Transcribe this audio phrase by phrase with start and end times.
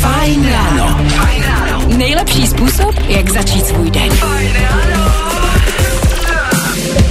[0.00, 1.00] Fajn ráno.
[1.96, 4.08] Nejlepší způsob, jak začít svůj den.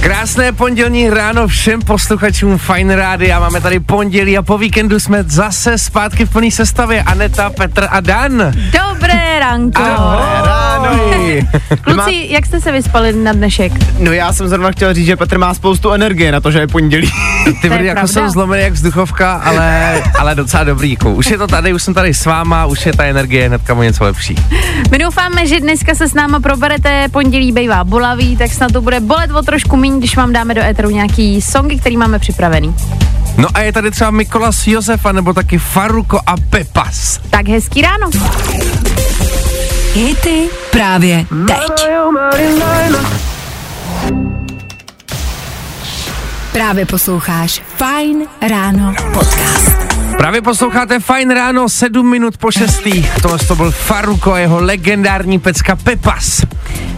[0.00, 3.40] Krásné pondělní ráno všem posluchačům Fine Rádia.
[3.40, 7.02] Máme tady pondělí a po víkendu jsme zase zpátky v plný sestavě.
[7.02, 8.52] Aneta, Petr a Dan.
[8.72, 9.82] Dobré ranko.
[9.82, 10.65] Ahoj.
[11.80, 13.72] Kluci, jak jste se vyspali na dnešek?
[13.98, 16.66] No já jsem zrovna chtěl říct, že Petr má spoustu energie na to, že je
[16.66, 17.10] pondělí.
[17.62, 18.06] Ty brdy jako pravda.
[18.06, 20.90] jsem zlomený jak vzduchovka, ale, ale docela dobrý.
[20.90, 21.14] Jako.
[21.14, 23.82] Už je to tady, už jsem tady s váma, už je ta energie hnedka o
[23.82, 24.34] něco lepší.
[24.90, 29.00] My doufáme, že dneska se s náma proberete, pondělí bývá bolavý, tak snad to bude
[29.00, 32.74] bolet o trošku míň, když vám dáme do éteru nějaký songy, který máme připravený.
[33.38, 37.20] No a je tady třeba Mikolas Josefa, nebo taky Faruko a Pepas.
[37.30, 38.10] Tak hezký ráno.
[39.96, 41.86] Hity právě teď.
[46.52, 49.76] Právě posloucháš Fajn ráno podcast.
[50.16, 52.82] Právě posloucháte Fine ráno, 7 minut po 6.
[53.22, 56.42] Tohle to byl Faruko a jeho legendární pecka Pepas.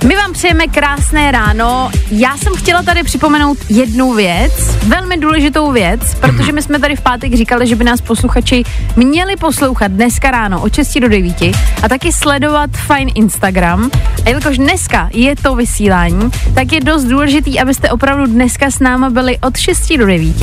[0.07, 1.91] My vám přejeme krásné ráno.
[2.11, 4.53] Já jsem chtěla tady připomenout jednu věc,
[4.87, 8.65] velmi důležitou věc, protože my jsme tady v pátek říkali, že by nás posluchači
[8.97, 11.43] měli poslouchat dneska ráno od 6 do 9
[11.83, 13.91] a taky sledovat Fine Instagram.
[14.25, 19.11] A jelikož dneska je to vysílání, tak je dost důležitý, abyste opravdu dneska s náma
[19.11, 20.37] byli od 6 do 9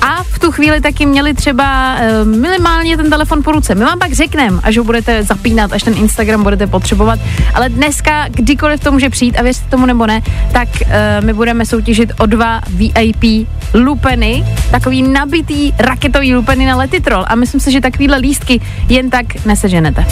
[0.00, 3.74] a v tu chvíli taky měli třeba eh, minimálně ten telefon po ruce.
[3.74, 7.18] My vám pak řekneme, až ho budete zapínat, až ten Instagram budete potřebovat,
[7.54, 10.90] ale dneska, kdykoliv to může přijít, a věřte tomu nebo ne, tak uh,
[11.24, 17.60] my budeme soutěžit o dva VIP lupeny, takový nabitý raketový lupeny na letitrol a myslím
[17.60, 20.06] si, že takovýhle lístky jen tak neseženete.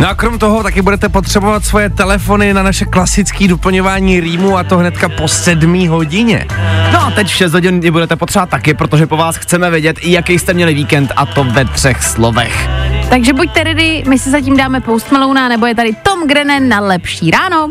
[0.00, 4.64] No a krom toho taky budete potřebovat svoje telefony na naše klasické doplňování rýmu a
[4.64, 6.46] to hnedka po 7 hodině.
[6.92, 10.38] No a teď v 6 hodin budete potřebovat taky, protože po vás chceme vědět, jaký
[10.38, 12.68] jste měli víkend a to ve třech slovech.
[13.10, 16.80] Takže buďte ready, my si zatím dáme Post Malona, nebo je tady Tom Grennan na
[16.80, 17.68] lepší ráno.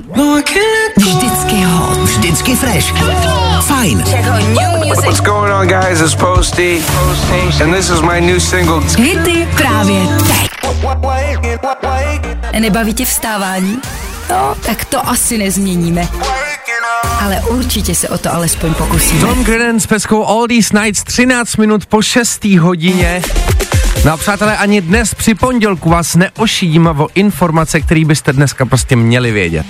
[0.98, 1.98] Vždycky hot.
[1.98, 2.94] Vždycky fresh.
[3.62, 4.04] Fajn.
[4.96, 6.02] What's going on, guys?
[6.02, 6.82] It's Posty,
[7.64, 8.82] and this is my new single.
[8.98, 10.50] Hity právě teď.
[12.60, 13.80] Nebaví tě vstávání?
[14.30, 16.08] No, tak to asi nezměníme.
[17.20, 19.22] Ale určitě se o to alespoň pokusíme.
[19.22, 22.46] Tom Grennan s peskou All These Nights 13 minut po 6.
[22.46, 23.22] hodině.
[24.06, 28.96] No a přátelé, ani dnes při pondělku vás neošidím o informace, které byste dneska prostě
[28.96, 29.66] měli vědět.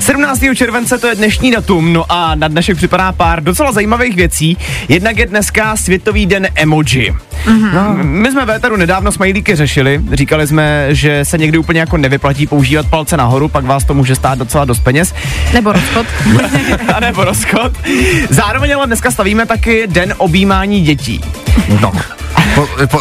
[0.00, 0.40] 17.
[0.54, 4.56] července to je dnešní datum, no a na dnešek připadá pár docela zajímavých věcí.
[4.88, 7.14] Jednak je dneska Světový den emoji.
[7.46, 7.74] Mm-hmm.
[7.74, 11.96] No, my jsme v Éteru nedávno smajlíky řešili, říkali jsme, že se někdy úplně jako
[11.96, 15.14] nevyplatí používat palce nahoru, pak vás to může stát docela dost peněz.
[15.54, 16.06] Nebo rozchod.
[16.94, 17.72] a nebo rozchod.
[18.30, 21.20] Zároveň ale dneska stavíme taky den objímání dětí.
[21.80, 21.92] No.
[22.54, 23.00] Po, po,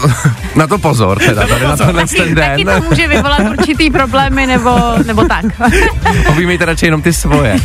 [0.56, 2.50] na to pozor, teda, tady na tenhle ten den.
[2.50, 4.72] Taky to může vyvolat určitý problémy, nebo,
[5.06, 5.46] nebo tak.
[6.30, 7.58] Objímejte radši jenom ty svoje.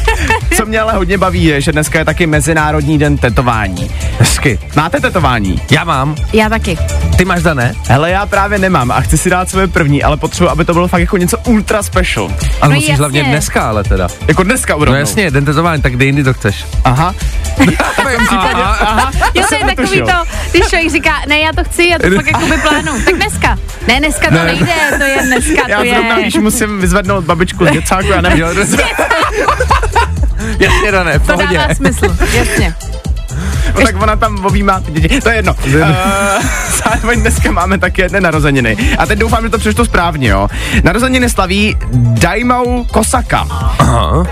[0.56, 3.90] Co mě ale hodně baví je, že dneska je taky Mezinárodní den tetování.
[4.18, 4.58] Hezky.
[4.76, 5.60] Máte tetování?
[5.70, 6.16] Já mám.
[6.32, 6.78] Já taky.
[7.18, 7.74] Ty máš dané?
[7.88, 10.88] Hele, já právě nemám a chci si dát své první, ale potřebuji, aby to bylo
[10.88, 12.24] fakt jako něco ultra special.
[12.60, 12.96] Ale No musíš jasně.
[12.98, 14.08] hlavně dneska, ale teda.
[14.28, 15.00] Jako dneska No urovnou.
[15.00, 16.64] jasně, den tetování, tak kde jindy to chceš.
[16.84, 17.14] Aha.
[18.28, 18.76] Aha.
[18.80, 19.10] Aha.
[19.14, 20.12] Jo, to je jsem takový to,
[20.50, 22.92] když člověk říká, ne, já to chci, já to fakt jakoby plánu.
[23.04, 23.58] Tak dneska.
[23.88, 24.44] Ne, dneska to Ne.
[24.44, 25.94] nejde, to je dneska, Já to je.
[25.94, 28.44] zrovna, když musím vyzvednout babičku z děcáku, já nevím.
[30.58, 32.74] Jasně, dané, v To dává smysl, jasně.
[33.74, 35.20] No, tak ona tam objímá ty děti.
[35.20, 35.54] To je jedno.
[35.66, 35.72] Uh,
[36.84, 38.76] zároveň dneska máme také jedné narozeniny.
[38.98, 40.48] A teď doufám, že to přečtu správně, jo.
[40.84, 43.46] Narozeniny slaví Daimao Kosaka.
[43.78, 44.24] Aha.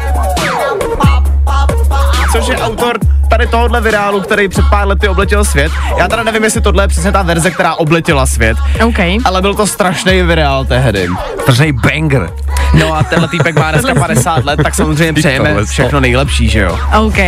[2.32, 5.72] Což je autor tady tohohle virálu, který před pár lety obletěl svět.
[5.98, 8.56] Já teda nevím, jestli tohle je přesně ta verze, která obletěla svět.
[8.84, 8.98] OK.
[9.24, 11.08] Ale byl to strašný virál tehdy.
[11.46, 12.30] Tržnej banger.
[12.74, 16.78] No a tenhle týpek má dneska 50 let, tak samozřejmě přejeme všechno nejlepší, že jo?
[16.98, 17.18] OK.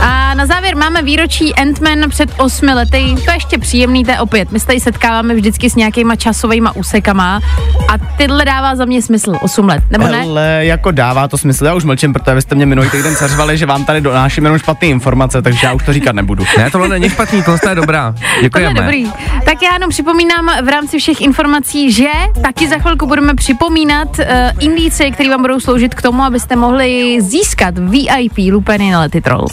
[0.00, 3.14] A na závěr máme výročí Ant-Man před osmi lety.
[3.24, 4.52] To je ještě příjemný, to je opět.
[4.52, 7.40] My se tady setkáváme vždycky s nějakýma časovými úsekama
[7.88, 10.22] a tyhle dává za mě smysl 8 let, nebo ne?
[10.22, 13.58] Ale jako dává to smysl, já už mlčím, protože vy jste mě minulý týden seřvali,
[13.58, 16.44] že vám tady donáším jenom špatné informace, takže já už to říkat nebudu.
[16.58, 18.12] Ne, tohle není špatný, tohle je dobrá.
[18.12, 18.80] To je Děkujeme.
[18.80, 19.12] dobrý.
[19.44, 22.08] Tak já jenom připomínám v rámci všech informací, že
[22.42, 24.24] taky za chvilku budeme připomínat uh,
[24.58, 29.46] indice, které vám budou sloužit k tomu, abyste mohli získat VIP lupeny na letitrol.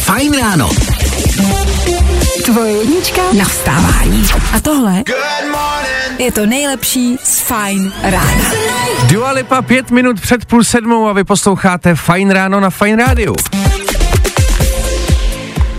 [0.00, 0.70] Fajn ráno.
[2.44, 4.24] Tvoje jednička na vstávání.
[4.54, 5.02] A tohle
[6.18, 8.50] je to nejlepší z Fajn rána.
[9.06, 13.34] Dua Lipa pět minut před půl sedmou a vy posloucháte Fajn ráno na Fajn rádiu.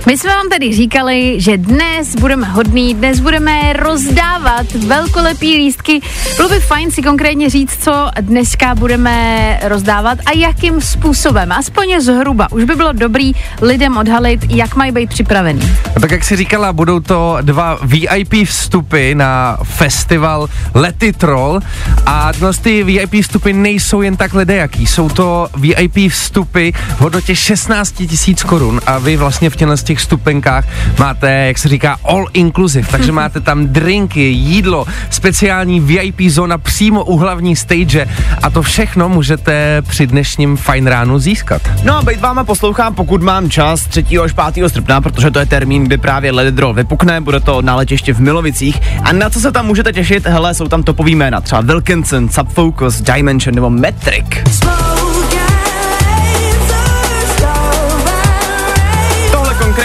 [0.08, 6.02] My jsme vám tady říkali, že dnes budeme hodný, dnes budeme rozdávat velkolepý lístky.
[6.38, 11.52] Bylo by fajn si konkrétně říct, co dneska budeme rozdávat a jakým způsobem.
[11.52, 12.52] Aspoň zhruba.
[12.52, 13.32] Už by bylo dobrý
[13.62, 15.62] lidem odhalit, jak mají být připravený.
[15.96, 21.60] A tak jak si říkala, budou to dva VIP vstupy na festival Lety Troll
[22.06, 24.88] a dnes ty VIP vstupy nejsou jen tak jaký.
[24.88, 30.00] Jsou to VIP vstupy v hodnotě 16 tisíc korun a vy vlastně v těchto těch
[30.00, 30.66] vstupenkách
[31.00, 37.04] máte, jak se říká, all inclusive, takže máte tam drinky, jídlo, speciální VIP zóna přímo
[37.04, 38.08] u hlavní stage
[38.44, 41.62] a to všechno můžete při dnešním fajn ránu získat.
[41.84, 44.06] No a být váma poslouchám, pokud mám čas 3.
[44.24, 44.70] až 5.
[44.70, 48.82] srpna, protože to je termín, kdy právě Roll vypukne, bude to na letiště v Milovicích.
[49.04, 50.28] A na co se tam můžete těšit?
[50.28, 54.26] Hele, jsou tam topový jména, třeba Wilkinson, Subfocus, Dimension nebo Metric.
[54.60, 54.95] Tohle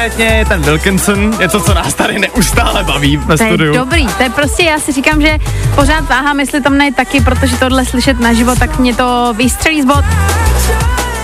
[0.01, 3.75] konkrétně je ten Wilkinson, je to, co nás tady neustále baví ve To je studiu.
[3.75, 5.39] dobrý, to je prostě, já si říkám, že
[5.75, 9.85] pořád váhám, jestli tam ne taky, protože tohle slyšet naživo, tak mě to vystřelí z
[9.85, 10.05] bod.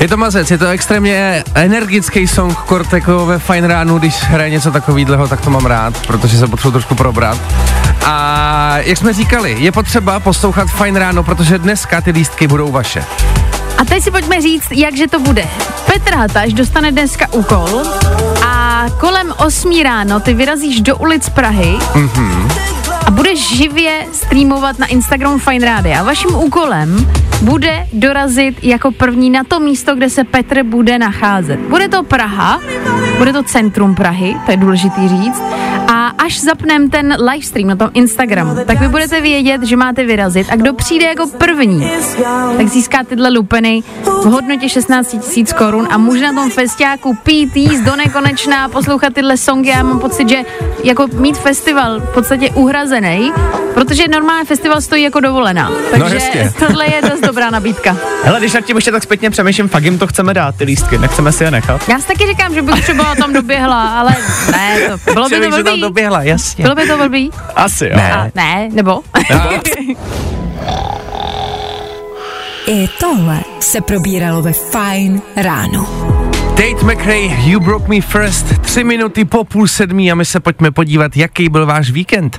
[0.01, 4.71] Je to mazec, je to extrémně energický song Korteko ve fajn ránu, když hraje něco
[4.71, 7.39] takového, tak to mám rád, protože se potřebuji trošku probrat.
[8.07, 13.05] A jak jsme říkali, je potřeba poslouchat fajn ráno, protože dneska ty lístky budou vaše.
[13.79, 15.45] A teď si pojďme říct, jakže to bude.
[15.87, 17.83] Petr Hataš dostane dneska úkol
[18.47, 22.49] a kolem 8 ráno ty vyrazíš do ulic Prahy Mhm.
[23.07, 25.95] a budeš živě streamovat na Instagramu Fine Radio.
[26.01, 27.11] A vaším úkolem
[27.43, 31.61] bude dorazit jako první na to místo, kde se Petr bude nacházet.
[31.61, 32.61] Bude to Praha,
[33.19, 35.43] bude to centrum Prahy, to je důležitý říct.
[35.89, 40.47] A až zapnem ten livestream na tom Instagramu, tak vy budete vědět, že máte vyrazit
[40.51, 41.91] a kdo přijde jako první,
[42.57, 47.57] tak získá tyhle lupeny v hodnotě 16 tisíc korun a může na tom festiáku pít,
[47.57, 49.69] jíst do nekonečná, poslouchat tyhle songy.
[49.69, 50.37] Já mám pocit, že
[50.85, 53.33] jako mít festival v podstatě uhrazený,
[53.75, 55.71] protože normálně festival stojí jako dovolená.
[55.91, 56.53] Takže jistě.
[56.67, 57.97] tohle je dost dobrá nabídka.
[58.25, 60.99] Hele, když nad tím ještě tak zpětně přemýšlím, fakt jim to chceme dát, ty lístky,
[60.99, 61.89] nechceme si je nechat.
[61.89, 64.17] Já si taky říkám, že bych třeba tam doběhla, ale
[64.53, 65.81] ne, to, bylo by to se tam blbý.
[65.81, 66.63] doběhla, jasně.
[66.63, 67.31] Bylo by to blbý?
[67.57, 68.01] Asi jo.
[68.13, 69.01] A, ne, nebo?
[72.67, 75.87] I tohle se probíralo ve Fine ráno.
[76.51, 80.71] Tate McRae, You Broke Me First, tři minuty po půl sedmí a my se pojďme
[80.71, 82.37] podívat, jaký byl váš víkend.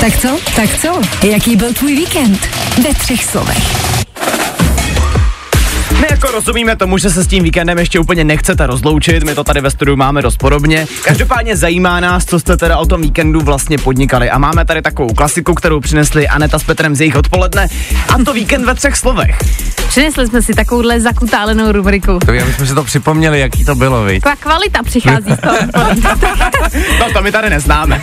[0.00, 0.38] Tak co?
[0.56, 1.00] Tak co?
[1.26, 2.48] Jaký byl tvůj víkend?
[2.82, 4.05] Ve třech slovech.
[6.06, 9.44] My jako rozumíme tomu, že se s tím víkendem ještě úplně nechcete rozloučit, my to
[9.44, 10.86] tady ve studiu máme dost podobně.
[11.04, 14.30] Každopádně zajímá nás, co jste teda o tom víkendu vlastně podnikali.
[14.30, 17.68] A máme tady takovou klasiku, kterou přinesli Aneta s Petrem z jejich odpoledne.
[18.14, 19.38] A to víkend ve třech slovech.
[19.88, 22.18] Přinesli jsme si takovouhle zakutálenou rubriku.
[22.26, 24.22] To my jsme si to připomněli, jaký to bylo, viď?
[24.22, 25.56] Taková kvalita přichází z toho.
[27.00, 28.00] No to my tady neznáme.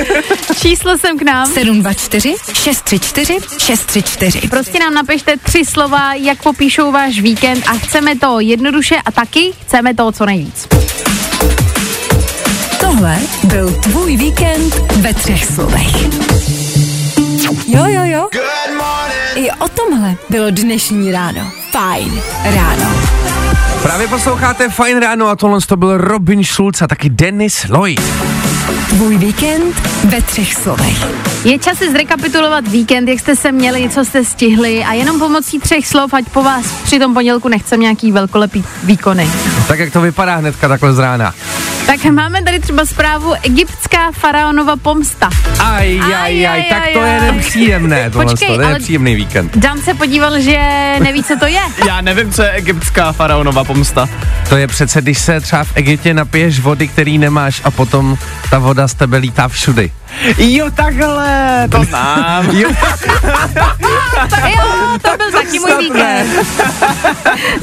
[0.62, 1.46] Číslo sem k nám.
[1.46, 4.48] 724 634 634.
[4.48, 9.52] Prostě nám napište tři slova, jak popíšou váš víkend a chceme to jednoduše a taky
[9.60, 10.68] chceme to co nejvíc.
[12.80, 16.04] Tohle byl tvůj víkend ve třech slovech.
[17.66, 18.28] Jo, jo, jo.
[19.34, 21.52] I o tomhle bylo dnešní ráno.
[21.70, 22.90] Fajn ráno.
[23.82, 28.31] Právě posloucháte Fine ráno a tohle to byl Robin Schulz a taky Dennis Lloyd.
[28.92, 31.06] Tvůj víkend ve třech slovech.
[31.44, 35.58] Je čas si zrekapitulovat víkend, jak jste se měli, co jste stihli a jenom pomocí
[35.58, 39.28] třech slov, ať po vás při tom pondělku nechcem nějaký velkolepý výkony.
[39.68, 41.34] Tak jak to vypadá hnedka takhle z rána.
[41.86, 45.30] Tak máme tady třeba zprávu Egyptská faraonova pomsta.
[45.64, 47.32] Aj, aj, aj, Aj, tak aj, to je aj.
[47.32, 49.56] nepříjemné, tohle Počkej, to je ale- nepříjemný víkend.
[49.56, 50.58] Dan se podíval, že
[51.02, 51.60] neví, co to je.
[51.86, 54.08] Já nevím, co je egyptská faraonova pomsta.
[54.48, 58.16] To je přece, když se třeba v Egyptě napiješ vody, který nemáš a potom
[58.50, 59.92] ta voda z tebe lítá všudy.
[60.38, 62.50] Jo, takhle, to znám.
[62.50, 62.70] Jo,
[64.48, 66.30] Jo, to byl taky můj víkend.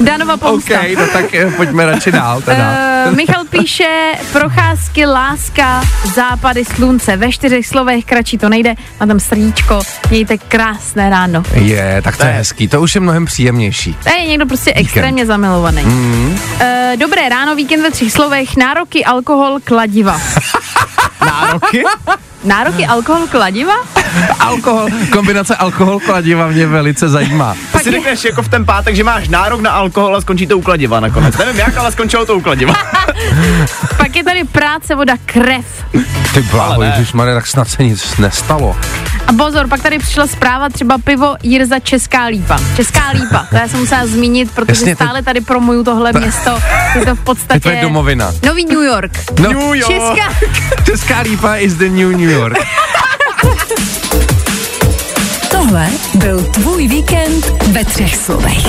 [0.00, 0.74] Danova OK, pomsta.
[0.98, 2.74] no tak eh, pojďme radši dál teda.
[3.08, 5.82] Uh, Michal píše procházky, láska,
[6.14, 7.16] západy slunce.
[7.16, 8.74] Ve čtyřech slovech kratší to nejde.
[9.00, 9.80] Má tam srdíčko.
[10.10, 11.42] Mějte krásné ráno.
[11.54, 13.96] Je, tak to je hezký, to už je mnohem příjemnější.
[14.04, 15.82] To je někdo prostě extrémně zamilovaný.
[15.84, 16.38] Mm.
[16.60, 18.56] Uh, dobré ráno, víkend ve třech slovech.
[18.56, 20.20] Nároky, alkohol, kladiva.
[21.26, 21.82] Nároky?
[22.44, 23.74] Nároky, alkohol, kladiva?
[24.38, 27.54] Alkohol, kombinace alkohol kladiva mě velice zajímá.
[27.72, 30.58] Ty si řekneš jako v ten pátek, že máš nárok na alkohol a skončí to
[30.58, 31.36] u kladiva nakonec.
[31.36, 32.74] Nevím jak, ale skončilo to u kladiva.
[33.96, 35.64] Pak je tady práce, voda, krev.
[36.34, 36.82] Ty bláho,
[37.14, 38.76] Maria, tak snad se nic nestalo.
[39.26, 42.58] A pozor, pak tady přišla zpráva třeba pivo Jirza Česká lípa.
[42.76, 46.58] Česká lípa, to já jsem musela zmínit, protože Jasně, to- stále tady promuju tohle město.
[46.94, 47.60] Je to v Je podstatě...
[47.60, 48.32] tvoje domovina.
[48.46, 49.12] Nový New York.
[49.40, 49.86] No, New York.
[49.92, 50.46] Česká,
[50.84, 52.58] Česká lípa is the new New York.
[55.50, 58.66] Tohle byl tvůj víkend ve třech slovech.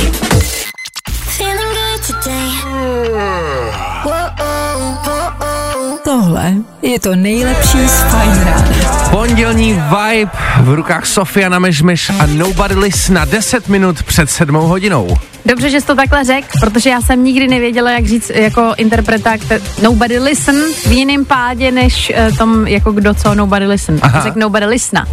[6.11, 9.09] Tohle je to nejlepší z Fajn rána.
[9.11, 14.67] Pondělní vibe v rukách Sofia na Mežmeš a Nobody Listen na 10 minut před sedmou
[14.67, 15.17] hodinou.
[15.45, 19.33] Dobře, že jsi to takhle řekl, protože já jsem nikdy nevěděla, jak říct jako interpreta
[19.81, 20.55] Nobody Listen
[20.87, 23.99] v jiném pádě, než uh, tom jako kdo co Nobody Listen.
[24.01, 24.21] Aha.
[24.21, 25.07] Řekl Nobody Listna.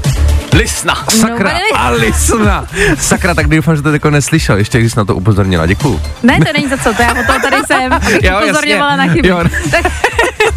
[0.52, 0.94] Lisna.
[1.10, 2.66] Sakra, Nobody a Listna.
[2.98, 6.00] Sakra, tak doufám, že to jako neslyšel, ještě když jsi na to upozornila, děkuju.
[6.22, 9.06] Ne, to není za co, to já o toho tady jsem, abych Jo, upozorňovala jasně.
[9.06, 9.28] na chyby.
[9.28, 9.44] Jo.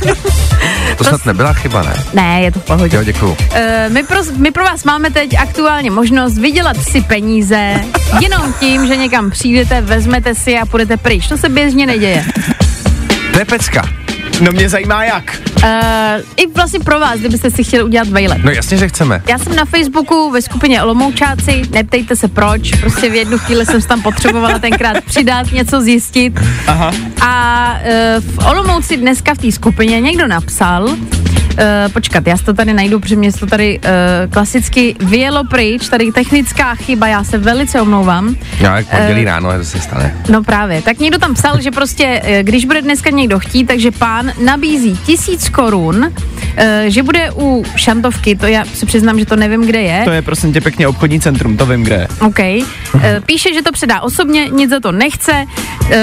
[0.98, 1.94] To snad nebyla chyba, ne?
[2.14, 2.98] Ne, je to v pohodě.
[2.98, 3.38] Jo, děkuju.
[3.54, 7.82] Eh, my, pro, my pro vás máme teď aktuálně možnost vydělat si peníze
[8.22, 11.28] jenom tím, že někam přijdete, vezmete si a půjdete pryč.
[11.28, 12.26] To se běžně neděje.
[13.34, 14.01] To je pecka.
[14.42, 15.42] No mě zajímá jak.
[15.64, 15.70] Uh,
[16.38, 18.38] I vlastně pro vás, kdybyste si chtěli udělat vejlet.
[18.44, 19.22] No jasně, že chceme.
[19.30, 23.82] Já jsem na Facebooku ve skupině Olomoučáci, neptejte se proč, prostě v jednu chvíli jsem
[23.82, 26.40] se tam potřebovala tenkrát přidat, něco zjistit.
[26.68, 26.92] Aha.
[27.22, 27.74] A
[28.18, 30.90] uh, v Olomouci dneska v té skupině někdo napsal,
[31.54, 35.90] uh, počkat, já si to tady najdu, protože mě to tady uh, klasicky vyjelo pryč,
[35.90, 38.36] tady technická chyba, já se velice omlouvám.
[38.60, 40.16] Já jak pondělí Eh, ráno, to se stane.
[40.30, 43.92] No právě, tak někdo tam psal, že prostě, eh, když bude dneska někdo chtít, takže
[43.92, 46.12] pán nabízí tisíc korun,
[46.58, 50.02] eh, že bude u šantovky, to já se přiznám, že to nevím, kde je.
[50.04, 51.96] To je prosím tě pěkně obchodní centrum, to vím kde.
[51.96, 52.08] je.
[52.22, 52.40] OK.
[52.40, 52.66] Eh,
[53.26, 55.46] Píše, že to předá osobně, nic za to nechce.
[55.92, 56.02] Eh,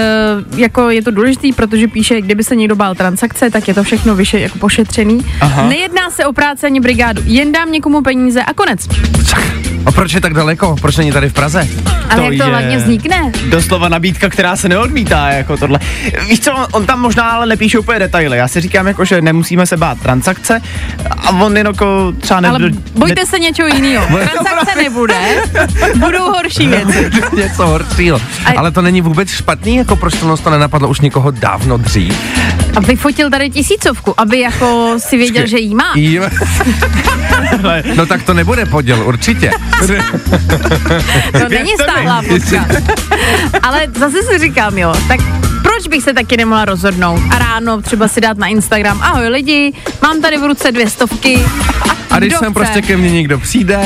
[0.56, 4.14] Jako je to důležitý, protože píše, kdyby se někdo bál transakce, tak je to všechno
[4.16, 5.20] vyše jako pošetřený.
[5.40, 5.68] Aha.
[5.68, 8.88] Nejedná se o práci ani brigádu, jen dám někomu peníze a konec.
[9.86, 10.76] A proč je tak daleko?
[10.80, 11.68] Proč není tady v Praze?
[12.10, 13.32] Ale To jak to hlavně vznikne?
[13.50, 15.78] Doslova nabídka, která se neodmítá, jako tohle.
[16.28, 18.36] Víš co, on, on tam možná ale nepíše úplně detaily.
[18.38, 20.60] Já si říkám, jako, že nemusíme se bát transakce
[21.10, 22.58] a on jen jako třeba ne, Ale
[22.94, 24.06] bojte se něčeho jiného.
[24.18, 25.14] Transakce nebude,
[25.96, 27.10] budou horší věci.
[27.36, 28.20] Něco horšího.
[28.46, 32.18] A- Ale to není vůbec špatný, jako proč to nenapadlo už někoho dávno dřív?
[32.76, 35.92] A vyfotil tady tisícovku, aby jako si věděl, že jí má.
[35.94, 36.20] Jí-
[37.96, 39.50] no tak to nebude poděl, určitě.
[41.42, 42.66] To není stáhlá fotka.
[43.62, 45.20] Ale zase si říkám, jo, tak
[45.62, 49.72] proč bych se taky nemohla rozhodnout a ráno třeba si dát na Instagram, ahoj lidi,
[50.02, 51.44] mám tady v ruce dvě stovky.
[52.10, 53.80] A když sem prostě ke mně někdo přijde,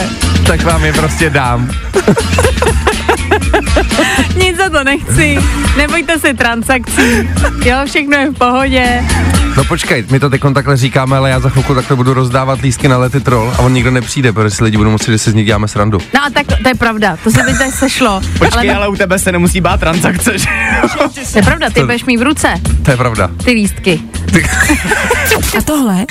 [0.46, 1.70] tak vám je prostě dám.
[4.36, 5.38] Nic za to nechci,
[5.76, 7.28] nebojte se transakcí,
[7.64, 9.04] jo, všechno je v pohodě.
[9.56, 12.88] No počkej, my to teď takhle říkáme, ale já za chvilku takhle budu rozdávat lístky
[12.88, 15.34] na lety troll a on nikdo nepřijde, protože si lidi budou muset, že si z
[15.34, 15.98] nich děláme srandu.
[16.14, 18.20] No a tak to, to je pravda, to se teď tady sešlo.
[18.38, 20.48] Počkej, ale, ale u tebe se nemusí bát transakce, že
[21.32, 22.48] to je pravda, ty budeš mít v ruce
[22.84, 23.30] To je pravda.
[23.44, 24.00] ty lístky.
[25.58, 26.06] A tohle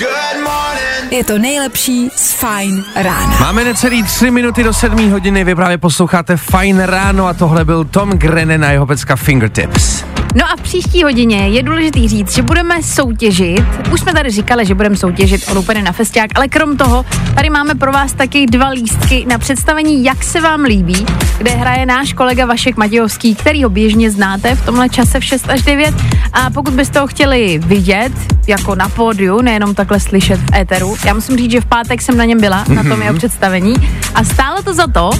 [1.10, 3.36] je to nejlepší z Fajn rána.
[3.40, 7.84] Máme necelý tři minuty do sedmí hodiny, vy právě posloucháte Fajn ráno a tohle byl
[7.84, 10.04] Tom Grennan a jeho pecka Fingertips.
[10.34, 13.64] No a v příští hodině je důležitý říct, že budeme soutěžit.
[13.92, 17.50] Už jsme tady říkali, že budeme soutěžit o Lupeny na festiák, ale krom toho, tady
[17.50, 21.06] máme pro vás taky dva lístky na představení Jak se vám líbí,
[21.38, 25.50] kde hraje náš kolega Vašek Matějovský, který ho běžně znáte v tomhle čase v 6
[25.50, 25.94] až 9.
[26.32, 28.12] A pokud byste ho chtěli vidět,
[28.46, 32.16] jako na pódiu, nejenom takhle slyšet v éteru, já musím říct, že v pátek jsem
[32.16, 33.74] na něm byla, na tom jeho představení.
[34.14, 35.10] A stálo to za to,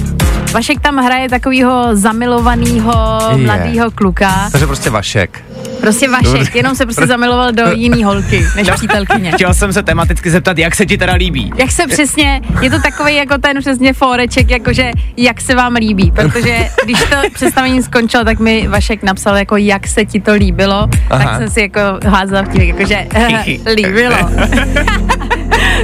[0.53, 4.49] Vašek tam hraje takového zamilovaného mladého kluka.
[4.51, 5.43] Takže prostě Vašek.
[5.81, 9.31] Prostě Vašek, jenom se prostě zamiloval do jiný holky, než přítelkyně.
[9.35, 11.53] Chtěl jsem se tematicky zeptat, jak se ti teda líbí.
[11.57, 16.11] Jak se přesně, je to takový jako ten přesně foreček, jakože jak se vám líbí,
[16.11, 20.87] protože když to představení skončilo, tak mi Vašek napsal jako jak se ti to líbilo,
[21.09, 21.23] Aha.
[21.23, 23.07] tak jsem si jako házela vtip, jakože
[23.75, 24.15] líbilo.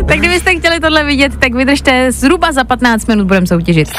[0.07, 3.89] tak kdybyste chtěli tohle vidět, tak vydržte zhruba za 15 minut budeme soutěžit.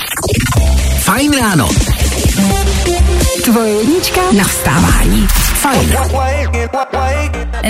[0.99, 1.69] Fajn ráno.
[3.44, 5.26] Tvoje jednička na vstávání.
[5.54, 5.97] Fajn.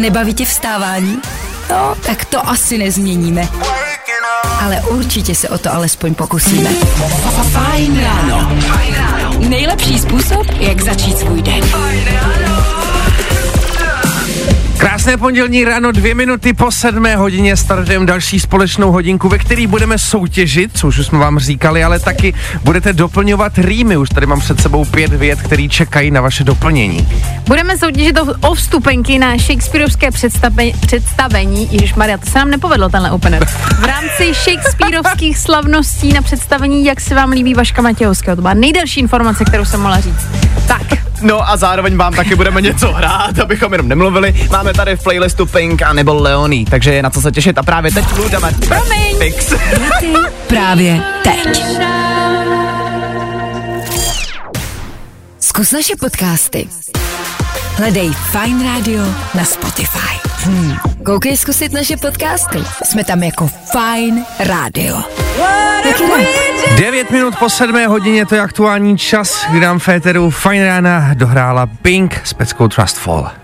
[0.00, 1.18] Nebaví tě vstávání?
[1.70, 3.48] No, tak to asi nezměníme.
[4.60, 6.70] Ale určitě se o to alespoň pokusíme.
[7.52, 8.52] Fajn ráno.
[9.38, 11.60] Nejlepší způsob, jak začít svůj den.
[14.80, 19.98] Krásné pondělní ráno, dvě minuty po sedmé hodině startujeme další společnou hodinku, ve které budeme
[19.98, 22.34] soutěžit, což už jsme vám říkali, ale taky
[22.64, 23.96] budete doplňovat rýmy.
[23.96, 27.08] Už tady mám před sebou pět vět, které čekají na vaše doplnění.
[27.46, 31.68] Budeme soutěžit o, o vstupenky na Shakespeareovské představe, představení.
[31.72, 33.44] Ježíš Maria, to se nám nepovedlo tenhle opener.
[33.80, 38.36] V rámci Shakespeareovských slavností na představení, jak se vám líbí Vaška Matějovského.
[38.36, 40.26] To byla nejdelší informace, kterou jsem mohla říct.
[40.68, 44.48] Tak, No a zároveň vám taky budeme něco hrát, abychom jenom nemluvili.
[44.50, 47.62] Máme tady v playlistu Pink a nebo Leonie, takže je na co se těšit a
[47.62, 48.52] právě teď jdeme.
[48.68, 49.18] Promiň.
[49.18, 49.54] Fix.
[50.46, 51.64] Právě teď.
[55.40, 56.68] Zkus naše podcasty.
[57.80, 59.02] Hledej Fine Radio
[59.34, 60.28] na Spotify.
[60.44, 60.76] Hmm.
[61.04, 62.58] Koukej zkusit naše podcasty.
[62.84, 64.96] Jsme tam jako Fine Radio.
[65.82, 66.26] Taky ne?
[66.76, 71.66] 9 minut po sedmé hodině, to je aktuální čas, kdy nám Féteru Fine Rána dohrála
[71.66, 73.39] Pink s peckou Trust Fall.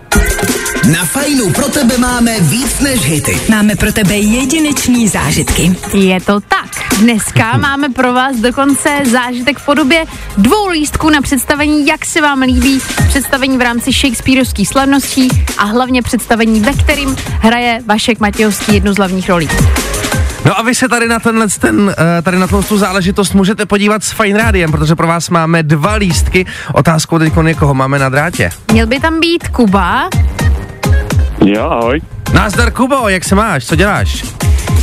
[0.91, 3.41] Na Fajnu pro tebe máme víc než hity.
[3.49, 5.75] Máme pro tebe jedinečný zážitky.
[5.93, 6.99] Je to tak.
[6.99, 10.05] Dneska máme pro vás dokonce zážitek v podobě
[10.37, 15.27] dvou lístků na představení, jak se vám líbí představení v rámci Shakespeareovských slavností
[15.57, 19.49] a hlavně představení, ve kterým hraje Vašek Matějovský jednu z hlavních rolí.
[20.45, 24.03] No a vy se tady na tenhle ten, eh, tady na tu záležitost můžete podívat
[24.03, 26.45] s Fine Rádiem, protože pro vás máme dva lístky.
[26.73, 28.49] Otázkou teď někoho máme na drátě.
[28.71, 30.09] Měl by tam být Kuba,
[31.45, 32.01] Jo, ahoj.
[32.33, 34.23] Nazdar Kubo, jak se máš, co děláš?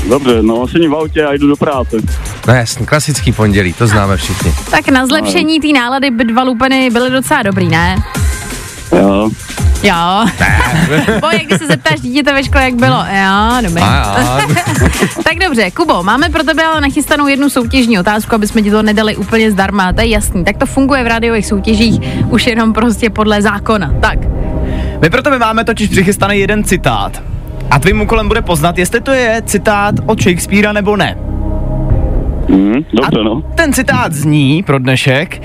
[0.08, 1.96] Dobře, no sedím v autě a jdu do práce.
[2.48, 4.52] No jasný, klasický pondělí, to známe všichni.
[4.70, 7.96] tak na zlepšení té nálady by dva lupeny byly docela dobrý, ne?
[8.98, 9.30] Jo.
[9.82, 9.94] Jo.
[11.20, 12.96] Bo jak když se zeptáš dítěte ve škole, jak bylo.
[12.96, 13.82] Jo, dobrý.
[13.82, 14.54] Jo.
[15.24, 18.82] Tak dobře, Kubo, máme pro tebe ale nachystanou jednu soutěžní otázku, aby jsme ti to
[18.82, 20.44] nedali úplně zdarma, to je jasný.
[20.44, 23.94] Tak to funguje v rádiových soutěžích už jenom prostě podle zákona.
[24.00, 24.18] Tak,
[25.00, 27.22] My pro tebe máme totiž přichystaný jeden citát.
[27.70, 31.16] A tvým úkolem bude poznat, jestli to je citát od Shakespearea nebo ne.
[32.48, 33.42] Hm, dobře, a no.
[33.54, 35.42] ten citát zní pro dnešek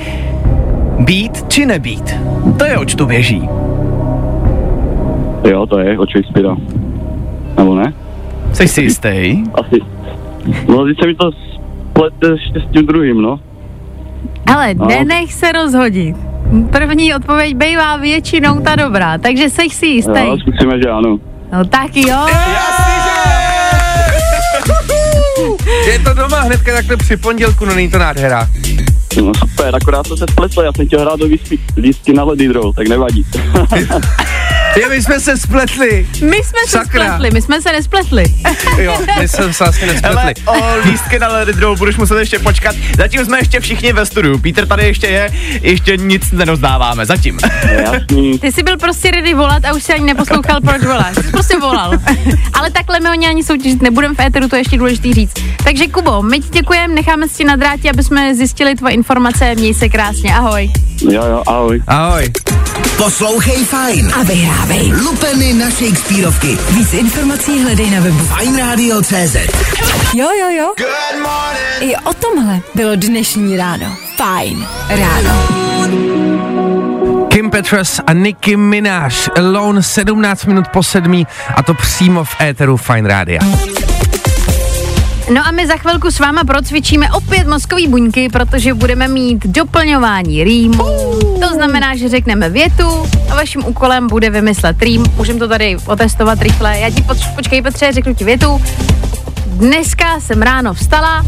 [0.99, 2.15] být či nebýt.
[2.57, 3.49] To je oč tu běží.
[5.49, 6.55] Jo, to je od Shakespearea.
[7.57, 7.93] Nebo ne?
[8.53, 9.43] Jsi si jistý?
[9.53, 9.81] Asi.
[10.67, 11.31] No, se mi to
[11.91, 13.39] splete ještě s tím druhým, no.
[14.55, 14.85] ale No.
[14.85, 16.28] nenech se rozhodit.
[16.71, 20.19] První odpověď bývá většinou ta dobrá, takže seš si jistý.
[20.19, 21.19] Jo, zkusíme, že ano.
[21.51, 22.25] No tak jo.
[25.85, 28.47] Je to doma hnedka takhle při pondělku, no není to nádhera.
[29.21, 31.27] No super, akorát to se spletlo, já jsem chtěl hrát do
[31.77, 33.25] lístky na Draw, tak nevadí.
[34.75, 36.07] Je, my jsme se spletli.
[36.21, 37.05] My jsme se Sakra.
[37.05, 38.23] spletli, my jsme se nespletli.
[38.77, 40.43] Jo, my jsme se asi Hele, nespletli.
[40.45, 42.75] o lístky na Lady Draw budeš muset ještě počkat.
[42.97, 44.37] Zatím jsme ještě všichni ve studiu.
[44.37, 45.29] Pítr tady ještě je,
[45.61, 47.05] ještě nic nedozdáváme.
[47.05, 47.39] Zatím.
[47.71, 48.39] Jasný.
[48.39, 51.15] Ty jsi byl prostě ready volat a už si ani neposlouchal, proč voláš.
[51.15, 51.91] Ty jsi prostě volal.
[52.53, 55.33] Ale takhle my o ně ani soutěžit nebudeme v éteru, to je ještě důležitý říct.
[55.63, 59.55] Takže Kubo, my ti děkujeme, necháme si na drátě, aby jsme zjistili tvoje informace.
[59.55, 60.71] Měj se krásně, ahoj.
[61.01, 61.81] Jo, jo, ahoj.
[61.87, 62.31] Ahoj.
[62.97, 64.11] Poslouchej Fajn.
[64.13, 64.93] A vyhrávej.
[64.93, 66.57] Lupeny na Shakespeareovky.
[66.69, 68.25] Víc informací hledej na webu.
[68.25, 69.35] Fajnradio.cz
[70.13, 70.73] Jo, jo, jo.
[71.79, 73.95] I o tomhle bylo dnešní ráno.
[74.15, 75.47] Fajn ráno.
[77.29, 82.77] Kim Petras a Nicki Minaj, Alone 17 minut po sedmí a to přímo v éteru
[82.77, 83.39] Fine Rádia.
[85.33, 90.43] No a my za chvilku s váma procvičíme opět mozkový buňky, protože budeme mít doplňování
[90.43, 90.83] rýmů.
[91.41, 95.05] To znamená, že řekneme větu a vaším úkolem bude vymyslet rým.
[95.15, 96.79] Můžeme to tady otestovat rychle.
[96.79, 98.61] Já ti poč- počkej Petře, řeknu ti větu.
[99.45, 101.25] Dneska jsem ráno vstala,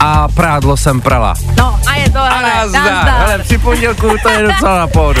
[0.00, 1.34] A prádlo jsem prala.
[1.56, 2.82] no a je to, A hele, nazdar.
[2.92, 3.18] nazdar.
[3.26, 5.20] Hele, při pondělku to je docela na pohodu.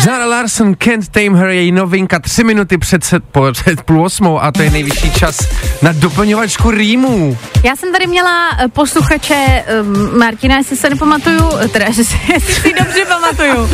[0.00, 4.40] Zara Larson, Can't Tame Her, její novinka, tři minuty před, set, po, před půl osmou
[4.42, 5.38] a to je nejvyšší čas
[5.82, 7.38] na doplňovačku rýmů.
[7.64, 12.74] Já jsem tady měla eh, posluchače um, Martina, jestli se nepamatuju, eh, teda jestli si,
[12.78, 13.70] dobře pamatuju,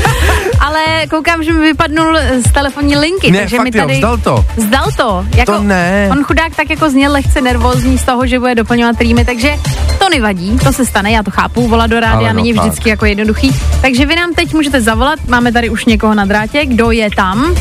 [0.60, 3.94] ale koukám, že mi vypadnul z telefonní linky, Ne, takže fakt mi jo, tady...
[3.94, 4.44] vzdal to.
[4.56, 5.26] Vzdal to.
[5.36, 6.08] Jako, To ne.
[6.10, 9.54] On chudák tak jako zněl lehce nervózní z toho, že bude doplňovat rýmy, takže
[9.98, 13.06] to nevadí, to se stane, já to chápu, volat do rádia no není vždycky jako
[13.06, 13.60] jednoduchý.
[13.80, 17.54] Takže vy nám teď můžete zavolat, máme tady už někoho na drátě, kdo je tam?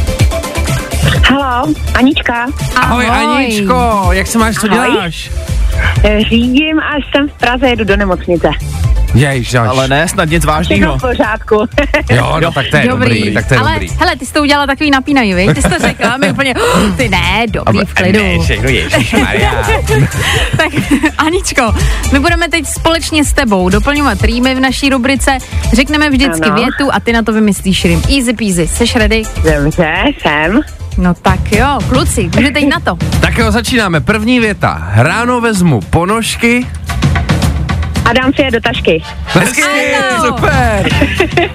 [1.30, 2.46] Halo, Anička.
[2.76, 4.92] Ahoj, Aničko, jak se máš, co Ahoj.
[4.92, 5.32] děláš?
[6.04, 8.50] Eh, Řídím a jsem v Praze, jedu do nemocnice.
[9.18, 9.54] Jež.
[9.56, 10.98] Ale ne, snad nic Všechno vážného.
[10.98, 11.66] v pořádku.
[12.10, 13.90] Jo, no tak to je dobrý, tak to je Ale dobrý.
[14.00, 15.54] hele, ty jsi to udělala takový napínavý, viď?
[15.54, 18.20] Ty jsi to řekla, my úplně, oh, ty ne, dobrý, v klidu.
[18.24, 18.70] Ne, všechno.
[20.58, 20.68] Tak
[21.18, 21.74] Aničko,
[22.14, 25.38] my budeme teď společně s tebou doplňovat rýmy v naší rubrice.
[25.74, 26.56] Řekneme vždycky Ano.
[26.56, 28.02] větu a ty na to vymyslíš rým.
[28.18, 29.24] Easy peasy, seš ready?
[29.44, 30.62] Dobře, jsem.
[30.98, 32.98] No tak jo, kluci, můžete jít na to.
[33.20, 34.00] Tak jo, začínáme.
[34.02, 34.92] První věta.
[34.96, 36.66] Ráno vezmu ponožky.
[38.10, 39.04] A dám si je do tašky.
[39.26, 39.62] Hezky,
[40.26, 40.90] super.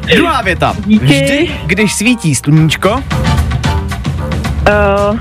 [0.15, 0.75] Druhá věta.
[0.87, 1.05] Díky.
[1.05, 3.03] Vždy, když svítí sluníčko,
[4.63, 5.19] Uh,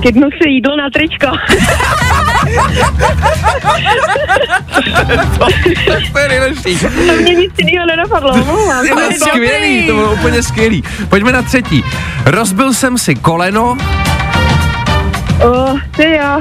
[0.00, 1.26] kydnu si jídlo na tričko.
[6.12, 6.78] to je nejlepší.
[6.78, 6.88] to
[7.22, 10.82] mě nic jiného nenapadlo, omlouvám To bylo skvělý, to bylo úplně skvělý.
[11.08, 11.84] Pojďme na třetí.
[12.24, 13.76] Rozbil jsem si koleno.
[15.44, 16.40] Uh, ty jo.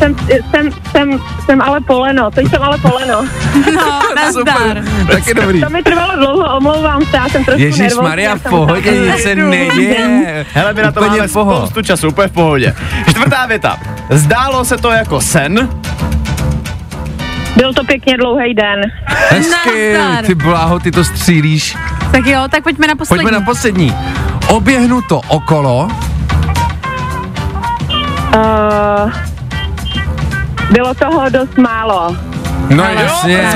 [0.00, 0.16] Jsem,
[0.50, 3.24] jsem, jsem, jsem ale poleno, teď jsem ale poleno.
[3.74, 4.82] No, nazdar.
[5.12, 5.60] Tak je dobrý.
[5.60, 8.02] To mi trvalo dlouho, omlouvám se, já jsem trošku Ježíš nervózní.
[8.08, 10.46] Maria, v pohodě, nic se neděje.
[10.52, 11.56] hele, my na to Úplně máme poho.
[11.56, 12.74] spoustu času, úplně v pohodě.
[13.10, 13.78] Čtvrtá věta.
[14.10, 15.68] Zdálo se to jako sen,
[17.56, 18.80] Byl to pěkně dlouhý den.
[19.30, 20.24] Hezky, Nazdar.
[20.24, 21.76] ty bláho, ty to střílíš.
[22.12, 23.22] Tak jo, tak pojďme na poslední.
[23.24, 23.94] Pojďme na poslední.
[24.48, 25.88] Oběhnu to okolo.
[28.34, 29.12] Uh,
[30.70, 32.16] bylo toho dost málo.
[32.70, 33.50] No jasně.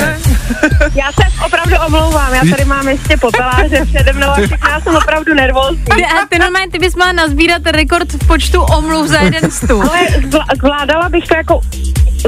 [0.95, 4.97] Já se opravdu omlouvám, já tady mám ještě popeláře přede mnou a všechno, já jsem
[4.97, 5.85] opravdu nervózní.
[5.97, 9.83] Ty, a ty normálně, ty bys měla nazbírat rekord v počtu omluv za jeden stůl.
[9.83, 11.61] Ale zvla- zvládala bych to jako,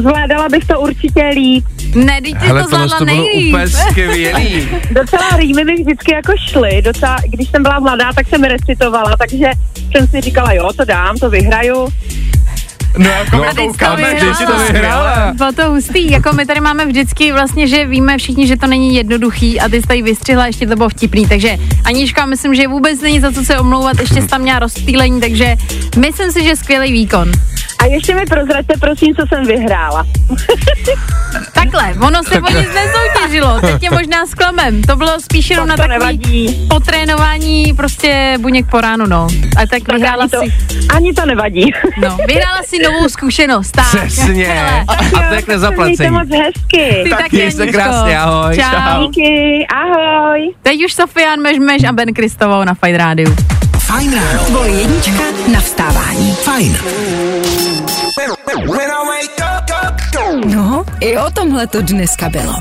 [0.00, 1.64] zvládala bych to určitě líp.
[1.94, 3.48] Ne, teď ty to zvládla to bylo nejlíp.
[3.48, 4.68] úplně skvělý.
[4.90, 9.46] Docela rýmy mi vždycky jako šly, docela, když jsem byla mladá, tak jsem recitovala, takže
[9.96, 11.88] jsem si říkala, jo, to dám, to vyhraju.
[12.98, 14.34] No jako No, my koukáme, že vyhrála.
[14.34, 15.32] si to vyhrála.
[15.34, 18.94] Bylo to hustý, jako my tady máme vždycky vlastně, že víme všichni, že to není
[18.94, 23.00] jednoduchý a ty jsi tady vystřihla, ještě to bylo vtipný, takže Anička, myslím, že vůbec
[23.00, 25.56] není za co se omlouvat, ještě jsi tam měla rozptýlení, takže
[25.98, 27.32] myslím si, že skvělý výkon.
[27.86, 30.06] A ještě mi prozraďte, prosím, co jsem vyhrála.
[31.52, 35.76] Takhle, ono se o nic nesoutěžilo, teď tě možná sklamem, to bylo spíš jenom na
[35.76, 39.26] to takový potrénování prostě buněk po ránu, no.
[39.56, 40.52] A tak vyhrála ani to, si,
[40.96, 41.72] ani to nevadí.
[42.02, 43.86] no, vyhrála si novou zkušenost, tak.
[44.06, 44.62] Přesně.
[44.88, 46.10] A to je k Mějte nezaplacení.
[46.10, 47.00] moc hezky.
[47.04, 48.56] Ty Tak taky, se krásně, ahoj.
[48.56, 49.06] Čau.
[49.06, 50.54] Díky, ahoj.
[50.62, 53.36] Teď už Sofian Mežmeš a Ben Kristovou na Fight Rádiu.
[53.86, 54.44] Fajn ráno.
[54.46, 55.22] Tvoje jednička
[55.52, 56.32] na vstávání.
[56.32, 56.78] Fajn.
[60.46, 62.54] No, i o tomhle to dneska bylo.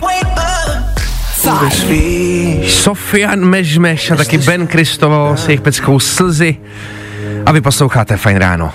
[1.33, 2.63] Fajn.
[2.67, 6.57] Sofian Mežmeš a taky Ben Kristovo s jejich peckou slzy.
[7.45, 8.73] A vy posloucháte Fajn ráno.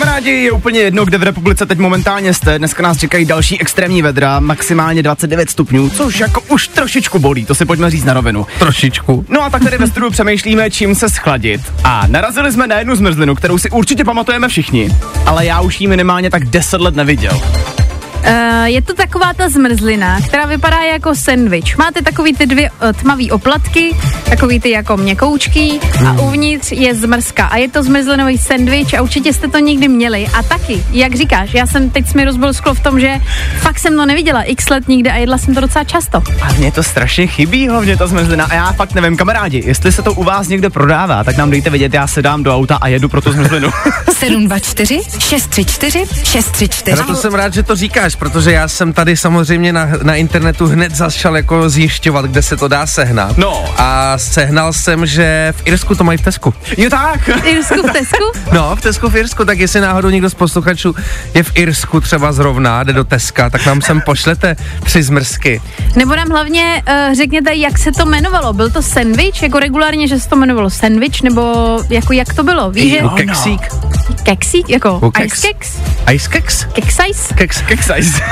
[0.00, 2.58] Kamarádi, je úplně jedno, kde v republice teď momentálně jste.
[2.58, 7.54] Dneska nás čekají další extrémní vedra, maximálně 29 stupňů, což jako už trošičku bolí, to
[7.54, 8.46] si pojďme říct na rovinu.
[8.58, 9.24] Trošičku.
[9.28, 11.60] No a tak tady ve studiu přemýšlíme, čím se schladit.
[11.84, 14.90] A narazili jsme na jednu zmrzlinu, kterou si určitě pamatujeme všichni,
[15.26, 17.40] ale já už ji minimálně tak 10 let neviděl.
[18.20, 21.76] Uh, je to taková ta zmrzlina, která vypadá jako sendvič.
[21.76, 23.96] Máte takový ty dvě uh, tmavý oplatky,
[24.30, 27.46] takový ty jako měkoučký a uvnitř je zmrzka.
[27.46, 30.26] A je to zmrzlinový sendvič a určitě jste to někdy měli.
[30.38, 33.14] A taky, jak říkáš, já jsem teď mi rozbil sklo v tom, že
[33.60, 36.22] fakt jsem to neviděla x let nikde a jedla jsem to docela často.
[36.42, 38.44] A mně to strašně chybí, hlavně ta zmrzlina.
[38.44, 41.70] A já fakt nevím, kamarádi, jestli se to u vás někde prodává, tak nám dejte
[41.70, 43.70] vědět, já se dám do auta a jedu pro tu zmrzlinu.
[44.12, 46.96] 724 634 634.
[46.96, 50.66] Na to jsem rád, že to říkáš, protože já jsem tady samozřejmě na, na internetu
[50.66, 53.36] hned začal jako zjišťovat, kde se to dá sehnat.
[53.38, 53.64] No.
[53.78, 56.54] A sehnal jsem, že v Irsku to mají v Tesku.
[56.76, 57.30] jo tak.
[57.44, 58.24] Irsku v Tesku?
[58.52, 60.94] No, v Tesku v Irsku, tak jestli náhodou někdo z posluchačů
[61.34, 65.62] je v Irsku třeba zrovna, jde do Teska, tak nám sem pošlete tři zmrzky.
[65.96, 68.52] Nebo nám hlavně uh, řekněte, jak se to jmenovalo.
[68.52, 71.42] Byl to sandwich, jako regulárně, že se to jmenovalo sandwich, nebo
[71.90, 72.70] jako jak to bylo?
[72.70, 73.60] Víš, že keksík.
[74.22, 75.38] keksík, jako U keks.
[75.38, 75.78] ice keks?
[76.12, 76.64] Ice keks?
[76.72, 77.32] Keksajs?
[77.36, 77.62] Keks.
[78.00, 78.22] Keksajs.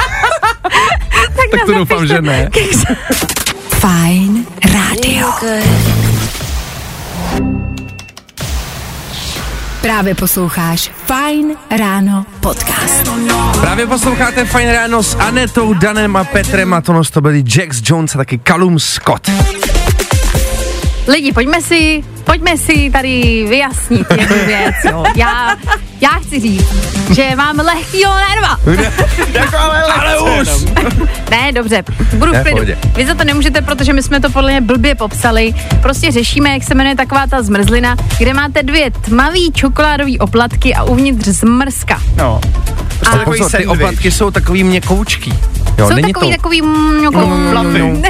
[1.51, 2.51] Tak to doufám, že ne.
[3.81, 5.29] Fajn rádio.
[9.81, 13.11] Právě posloucháš Fajn ráno podcast.
[13.61, 18.15] Právě posloucháte Fajn ráno s Anetou, Danem a Petrem a to to byli Jax Jones
[18.15, 19.31] a taky Callum Scott.
[21.09, 25.05] Lidi, pojďme si, pojďme si tady vyjasnit jednu věc, jo.
[25.17, 25.57] Já,
[26.01, 26.69] já chci říct,
[27.15, 28.59] že mám lehkýho nerva.
[29.33, 30.49] jako ale, ale už.
[31.31, 31.83] Ne, dobře,
[32.15, 32.57] budu Ne, v klidu.
[32.57, 32.79] pohodě.
[32.97, 35.55] Vy za to nemůžete, protože my jsme to podle mě blbě popsali.
[35.83, 40.83] Prostě řešíme, jak se jmenuje taková ta zmrzlina, kde máte dvě tmavý čokoládové oplatky a
[40.83, 42.01] uvnitř zmrzka.
[42.17, 42.41] No.
[43.07, 43.69] A Prostě Pozor, ty sandwich.
[43.71, 45.35] oplatky jsou takový měkoučký.
[45.79, 48.03] Jo, Jsou není takový, to takový mňoko, Fluffy.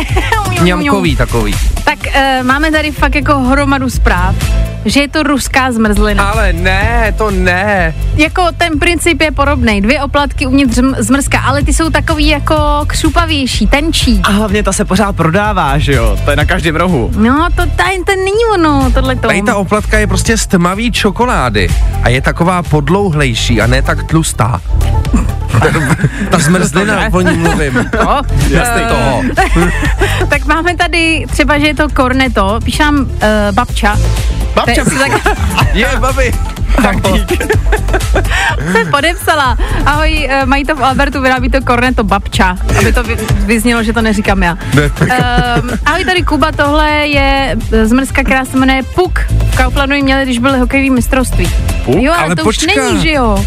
[0.63, 1.55] ňamkový takový.
[1.85, 4.35] Tak uh, máme tady fakt jako hromadu zpráv,
[4.85, 6.25] že je to ruská zmrzlina.
[6.25, 7.95] Ale ne, to ne.
[8.17, 9.81] Jako ten princip je podobný.
[9.81, 14.21] Dvě oplatky uvnitř zm- zmrzka, ale ty jsou takový jako křupavější, tenčí.
[14.25, 16.19] A hlavně ta se pořád prodává, že jo?
[16.25, 17.11] To je na každém rohu.
[17.17, 19.29] No, to tady to není ono, tohle to.
[19.29, 21.69] Tady ta oplatka je prostě z tmavý čokolády
[22.03, 24.61] a je taková podlouhlejší a ne tak tlustá.
[26.31, 27.91] ta zmrzlina, o ní mluvím.
[28.05, 29.23] No, Jasný toho.
[30.29, 33.09] tak máme tady třeba, že je to korneto, píšám uh,
[33.53, 33.99] babča.
[34.55, 35.37] Babča tak,
[35.75, 36.33] Je, babi.
[38.73, 39.59] se podepsala.
[39.87, 43.93] Ahoj, uh, mají to v Albertu, vyrábí to korneto babča, aby to vy, vyznělo, že
[43.93, 44.59] to neříkám já.
[44.75, 44.83] Ne,
[45.63, 49.19] Um, ahoj tady Kuba, tohle je eh, zmrzka, která se jmenuje Puk.
[49.53, 51.51] V Kauflandu ji měli, když byly hokejový mistrovství.
[51.85, 51.97] Puk?
[52.03, 52.67] Jo, ale, Ale to počkat.
[52.71, 53.45] už není, že jo?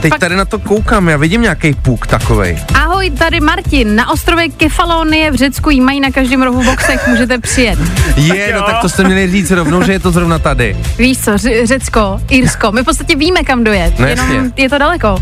[0.00, 2.58] Teď Fakt- tady na to koukám, já vidím nějaký puk takovej.
[2.94, 3.96] Ahoj, tady Martin.
[3.96, 7.78] Na ostrově Kefalonie v Řecku jí mají na každém rohu v boxech, můžete přijet.
[8.16, 10.76] Je, no tak to jste měli říct rovnou, že je to zrovna tady.
[10.98, 11.30] Víš co,
[11.64, 14.50] Řecko, Irsko, my v podstatě víme, kam dojet, No jenom jasně.
[14.56, 15.16] je to daleko.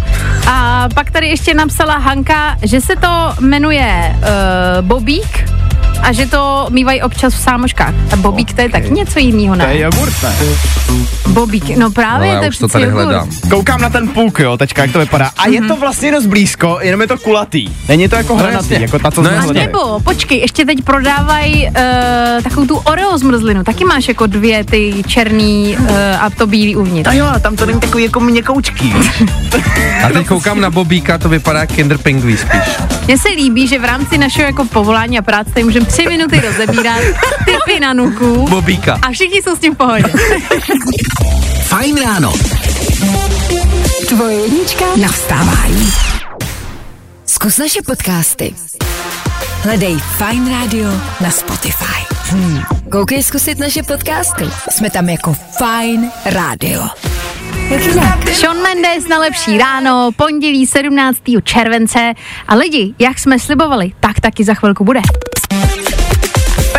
[0.47, 5.45] A pak tady ještě napsala Hanka, že se to jmenuje uh, Bobík
[6.03, 7.95] a že to mývají občas v sámoškách.
[8.13, 9.79] A Bobík to je taky něco jiného, To je ne?
[9.81, 10.33] jogurt, ne?
[11.29, 13.03] Bobík, no právě, No, to je to tady jogurt.
[13.05, 13.29] hledám.
[13.51, 15.31] Koukám na ten puk, jo, teďka, jak to vypadá.
[15.39, 17.69] A je to vlastně dost blízko, jenom je to kulatý.
[17.89, 18.77] Není to jako hranatý, jasně.
[18.79, 19.55] jako ta, co No hledali.
[19.67, 21.73] Nebo, počkej, ještě teď prodávají uh,
[22.43, 23.65] takovou tu Oreo zmrzlinu.
[23.65, 25.87] Taky máš jako dvě ty černý uh,
[26.21, 27.09] a to bílý uvnitř.
[27.09, 28.95] A jo, a tam to není takový jako měkoučký.
[30.05, 32.61] A teď koukám na Bobíka, to vypadá jak Kinder Pingví spíš.
[33.07, 36.41] Mně se líbí, že v rámci našeho jako povolání a práce tady můžeme tři minuty
[36.41, 37.01] rozebírat
[37.45, 38.99] typy na nuku Bobíka.
[39.03, 40.13] a všichni jsou s tím v pohodě.
[41.63, 42.33] Fajn ráno.
[44.09, 45.91] Tvoje jednička na vstávání.
[47.27, 48.55] Zkus naše podcasty.
[49.63, 52.15] Hledej Fine Radio na Spotify.
[52.31, 52.63] Hmm.
[52.93, 54.45] Koukej zkusit naše podcasty.
[54.71, 56.83] Jsme tam jako Fine Radio.
[57.71, 58.29] Jak jinak?
[58.33, 61.19] Sean Mendes na lepší ráno, pondělí 17.
[61.45, 62.15] července
[62.49, 65.01] a lidi, jak jsme slibovali, tak taky za chvilku bude.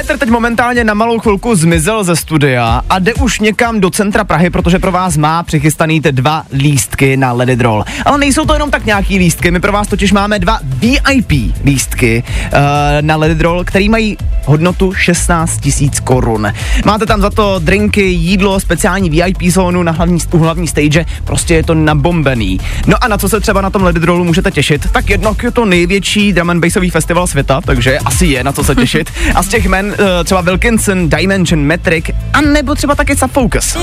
[0.07, 4.23] Petr teď momentálně na malou chvilku zmizel ze studia a jde už někam do centra
[4.23, 7.85] Prahy, protože pro vás má přichystaný ty dva lístky na Let It Roll.
[8.05, 11.31] Ale nejsou to jenom tak nějaký lístky, my pro vás totiž máme dva VIP
[11.65, 12.59] lístky uh,
[13.01, 16.53] na Let It Roll, který mají hodnotu 16 tisíc korun.
[16.85, 21.55] Máte tam za to drinky, jídlo, speciální VIP zónu na hlavní, u hlavní stage, prostě
[21.55, 22.59] je to nabombený.
[22.87, 24.91] No a na co se třeba na tom Let It Rollu můžete těšit?
[24.91, 28.63] Tak jednak je to největší drum and bassový festival světa, takže asi je na co
[28.63, 29.09] se těšit.
[29.35, 29.92] A z těch men
[30.23, 33.77] třeba Wilkinson, Dimension, Metric, a nebo třeba taky Subfocus.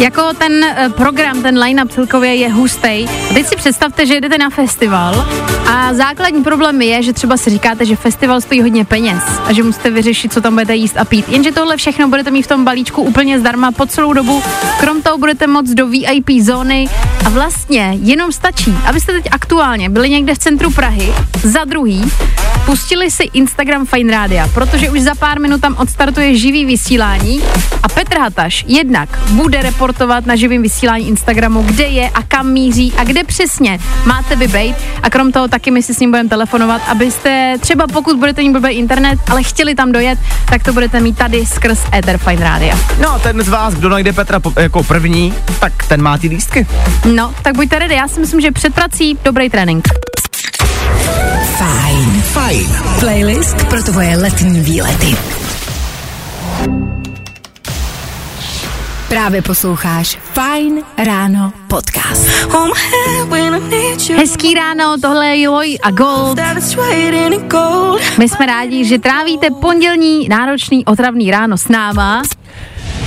[0.00, 2.88] Jako ten eh, program, ten line-up celkově je hustý.
[3.30, 5.26] A teď si představte, že jdete na festival
[5.72, 9.62] a základní problém je, že třeba si říkáte, že festival stojí hodně peněz a že
[9.62, 11.28] musíte vyřešit, co tam budete jíst a pít.
[11.28, 14.42] Jenže tohle všechno budete mít v tom balíčku úplně zdarma po celou dobu.
[14.80, 16.88] Krom toho budete moc do VIP zóny
[17.26, 22.04] a vlastně jenom stačí, abyste teď aktuálně byli někde v centru Prahy, za druhý,
[22.66, 27.40] pustili si Instagram Fine Rádia, protože už za pár minut tam odstartuje živý vysílání
[27.82, 32.92] a Petr Hataš jednak bude reportovat na živém vysílání Instagramu, kde je a kam míří
[32.96, 36.82] a kde přesně máte vybejt a krom toho taky my si s ním budeme telefonovat,
[36.88, 40.18] abyste třeba pokud budete mít blbý internet, ale chtěli tam dojet,
[40.50, 42.78] tak to budete mít tady skrz Ether Fine Rádia.
[43.00, 46.66] No a ten z vás, kdo najde Petra jako první, tak ten má ty lístky.
[47.14, 49.88] No, tak buďte ready, já si myslím, že před prací dobrý trénink.
[51.58, 52.22] Fajn.
[52.22, 52.66] Fajn.
[53.00, 55.39] Playlist pro tvoje letní výlety.
[59.10, 62.30] Právě posloucháš Fine Ráno podcast.
[64.16, 66.38] Hezký ráno, tohle je Joy a Gold.
[68.18, 72.22] My jsme rádi, že trávíte pondělní náročný otravný ráno s náma.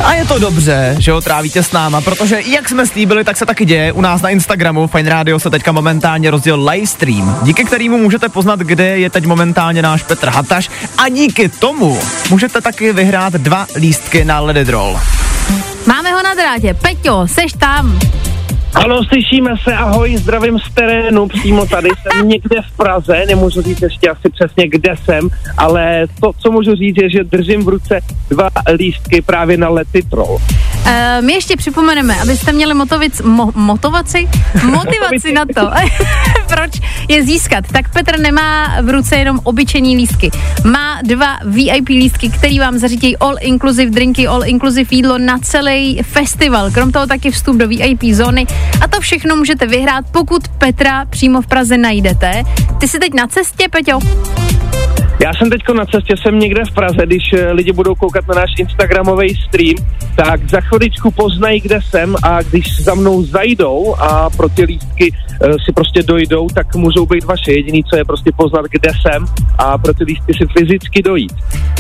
[0.04, 3.46] A je to dobře, že ho trávíte s náma, protože jak jsme slíbili, tak se
[3.46, 3.92] taky děje.
[3.92, 8.60] U nás na Instagramu Fine Radio se teďka momentálně rozděl livestream, díky kterému můžete poznat,
[8.60, 14.26] kde je teď momentálně náš Petr Hataš a díky tomu můžete taky vyhrát dva lístky
[14.26, 15.00] na Let It Roll.
[15.88, 16.74] Máme ho na drátě.
[16.74, 18.00] Peťo, seš tam.
[18.74, 23.82] Ano, slyšíme se, ahoj, zdravím z terénu, přímo tady jsem někde v Praze, nemůžu říct
[23.82, 28.00] ještě asi přesně, kde jsem, ale to, co můžu říct, je, že držím v ruce
[28.30, 30.38] dva lístky právě na lety troll.
[30.86, 34.28] Uh, my ještě připomeneme, abyste měli motovic, mo, motovaci,
[34.64, 35.72] motivaci na to.
[36.56, 36.72] proč
[37.08, 37.66] je získat.
[37.72, 40.32] Tak Petr nemá v ruce jenom obyčejný lístky.
[40.64, 46.04] Má dva VIP lístky, který vám zařídí all inclusive drinky, all inclusive jídlo na celý
[46.04, 46.72] festival.
[46.72, 48.48] Krom toho taky vstup do VIP zóny.
[48.82, 52.44] A to všechno můžete vyhrát, pokud Petra přímo v Praze najdete.
[52.80, 54.00] Ty jsi teď na cestě, Peťo?
[55.24, 58.36] Já jsem teď na cestě, jsem někde v Praze, když eh, lidi budou koukat na
[58.36, 59.76] náš Instagramový stream,
[60.16, 65.12] tak za chviličku poznají, kde jsem a když za mnou zajdou a pro ty lístky
[65.12, 67.52] uh, si prostě dojdou, tak můžou být vaše.
[67.52, 69.26] Jediný, co je prostě poznat, kde jsem
[69.58, 71.34] a pro ty lístky si fyzicky dojít.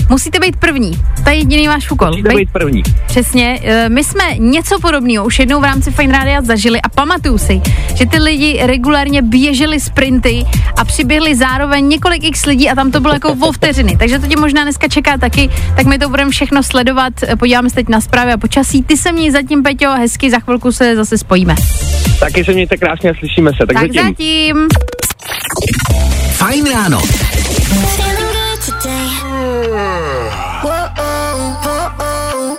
[0.09, 0.91] Musíte být první.
[1.23, 2.07] To je jediný váš úkol.
[2.07, 2.83] Musíte být první.
[3.07, 3.59] Přesně.
[3.63, 7.61] Eh, My jsme něco podobného už jednou v rámci Fine Rádia zažili a pamatuju si,
[7.95, 10.43] že ty lidi regulárně běželi sprinty
[10.77, 13.97] a přiběhli zároveň několik x lidí a tam to bylo jako o vteřiny.
[13.97, 17.13] Takže to tě možná dneska čeká taky, tak my to budeme všechno sledovat.
[17.39, 18.83] Podíváme se teď na zprávy a počasí.
[18.83, 21.55] Ty se měj zatím, Peťo, hezky, za chvilku se zase spojíme.
[22.19, 23.57] Taky se mějte krásně a slyšíme se.
[23.67, 24.03] Tak, Tak zatím.
[24.07, 24.67] zatím.
[26.31, 27.01] Fajn ráno.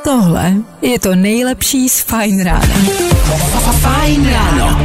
[0.05, 2.75] Tohle je to nejlepší z Fine Rána.
[3.81, 4.81] Fajn ráno.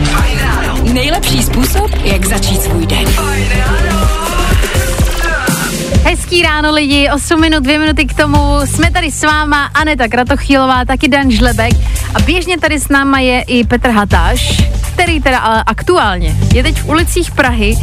[0.94, 3.06] Nejlepší způsob, jak začít svůj den.
[6.10, 8.60] Hezký ráno lidi, 8 minut, 2 minuty k tomu.
[8.66, 11.74] Jsme tady s váma Aneta Kratochýlová, taky Dan Žlebek
[12.16, 16.82] a běžně tady s náma je i Petr Hatáš, který teda ale aktuálně je teď
[16.82, 17.78] v ulicích Prahy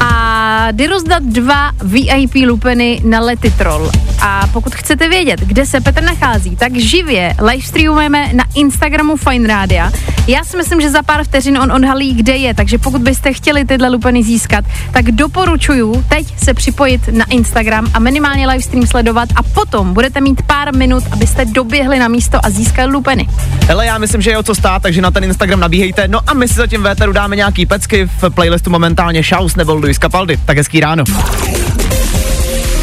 [0.00, 3.90] a jde rozdat dva VIP lupeny na Letitrol.
[4.22, 9.92] A pokud chcete vědět, kde se Petr nachází, tak živě livestreamujeme na Instagramu Fine Rádia.
[10.26, 13.64] Já si myslím, že za pár vteřin on odhalí, kde je, takže pokud byste chtěli
[13.64, 19.42] tyhle lupeny získat, tak doporučuju teď se připojit na Instagram a minimálně livestream sledovat a
[19.42, 23.28] potom budete mít pár minut, abyste doběhli na místo a získali lupeny.
[23.66, 26.08] Hele, já myslím, že je o co stát, takže na ten Instagram nabíhejte.
[26.08, 29.98] No a my si zatím véteru dáme nějaký pecky v playlistu momentálně Shouse nebo Luis
[29.98, 30.36] Capaldi.
[30.44, 31.04] Tak hezký ráno.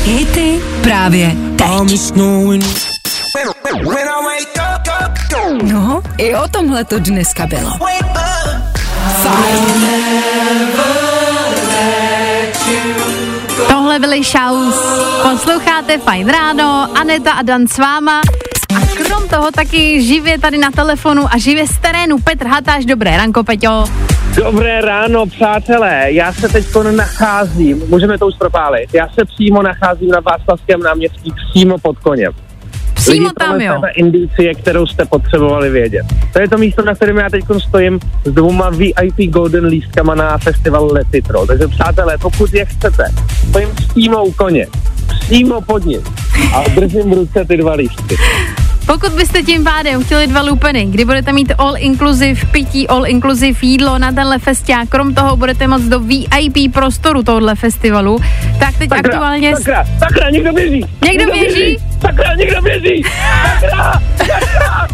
[0.04, 1.68] Hity právě teď.
[5.64, 7.72] No, i o tomhle to dneska bylo.
[13.68, 14.80] Tohle byly Shouse.
[15.32, 18.22] Posloucháte Fajn ráno, Aneta a Dan s váma.
[18.76, 22.86] A krom toho taky živě tady na telefonu a živě z terénu Petr Hatáš.
[22.86, 23.86] Dobré ranko, Peťo.
[24.36, 26.06] Dobré ráno, přátelé.
[26.08, 26.66] Já se teď
[26.96, 32.32] nacházím, můžeme to už propálit, já se přímo nacházím na Václavském náměstí přímo pod koněm.
[32.94, 33.82] Přímo Lidi, tam, jo.
[33.96, 36.06] indicie, kterou jste potřebovali vědět.
[36.34, 40.38] To je to místo, na kterém já teď stojím s dvouma VIP Golden lístkama na
[40.38, 41.46] festival Letitro.
[41.48, 43.04] Takže přátelé, pokud je chcete,
[43.50, 44.68] stojím přímo u koně,
[45.20, 46.02] přímo pod ním
[46.54, 48.16] a držím v ruce ty dva lístky.
[48.86, 53.60] Pokud byste tím pádem chtěli dva lupeny, kdy budete mít all inclusive pití, all inclusive
[53.62, 58.20] jídlo na tenhle festiák, krom toho budete moct do VIP prostoru tohohle festivalu,
[58.60, 59.56] tak teď Sakra, aktuálně...
[59.56, 60.86] sakra, sakra, někdo běží!
[61.06, 61.78] Někdo běží?
[62.02, 63.04] Sakra, někdo běží!
[63.60, 64.88] Sakra, sakra!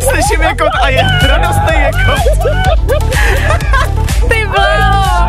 [0.00, 2.12] Slyším jako a je radostný jako.
[4.28, 5.26] Ty bláho!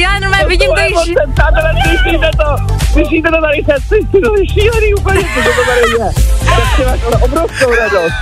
[0.00, 1.14] Já jenom vidím to již...
[1.34, 2.74] Přátelé, slyšíte to?
[2.92, 3.86] Slyšíte to tady se?
[3.88, 4.30] Slyšíte to?
[4.52, 6.10] Šílený úplně, co to tady je.
[6.56, 8.12] Tak si máš obrovskou radost.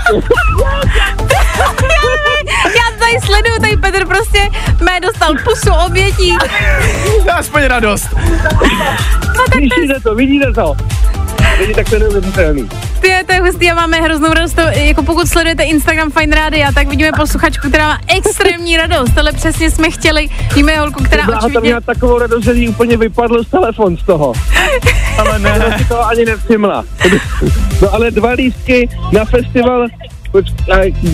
[2.64, 4.48] Já tady sleduju, tady Petr prostě
[4.84, 6.36] mé dostal pusu obětí.
[7.32, 8.08] Aspoň radost.
[9.52, 10.14] Slyšíte to?
[10.14, 10.74] Vidíte to?
[11.58, 12.68] Vidíte, tak to neuvěřitelný.
[13.00, 14.54] Ty, to je hustý a máme hroznou radost.
[14.54, 19.14] To, jako pokud sledujete Instagram Fine Radio, tak vidíme posluchačku, která má extrémní radost.
[19.14, 20.28] Tohle přesně jsme chtěli.
[20.54, 21.60] Víme holku, která tam očividně...
[21.60, 24.32] měla takovou radost, že jí úplně vypadl z telefon z toho.
[25.18, 25.78] Ale ne.
[25.78, 26.84] si to ani nevšimla.
[27.82, 29.86] No ale dva lístky na festival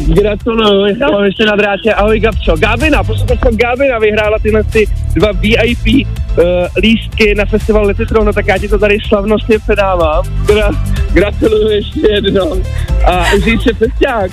[0.06, 1.94] gratuluju, já mám ještě na drátě.
[1.94, 2.56] Ahoj Gabčo.
[2.56, 6.06] Gábina, posluchačka Gábina vyhrála tyhle ty dva VIP
[6.38, 6.44] uh,
[6.82, 10.24] lístky na festival Letitron, no tak já ti to tady slavnostně předávám.
[10.46, 10.70] Teda
[11.12, 12.62] gratuluju ještě jednou.
[13.04, 14.30] A užij se festiák.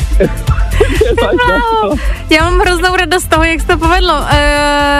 [1.21, 1.99] Wow.
[2.29, 4.13] Já mám hroznou radost z toho, jak se to povedlo.
[4.13, 4.27] Uh,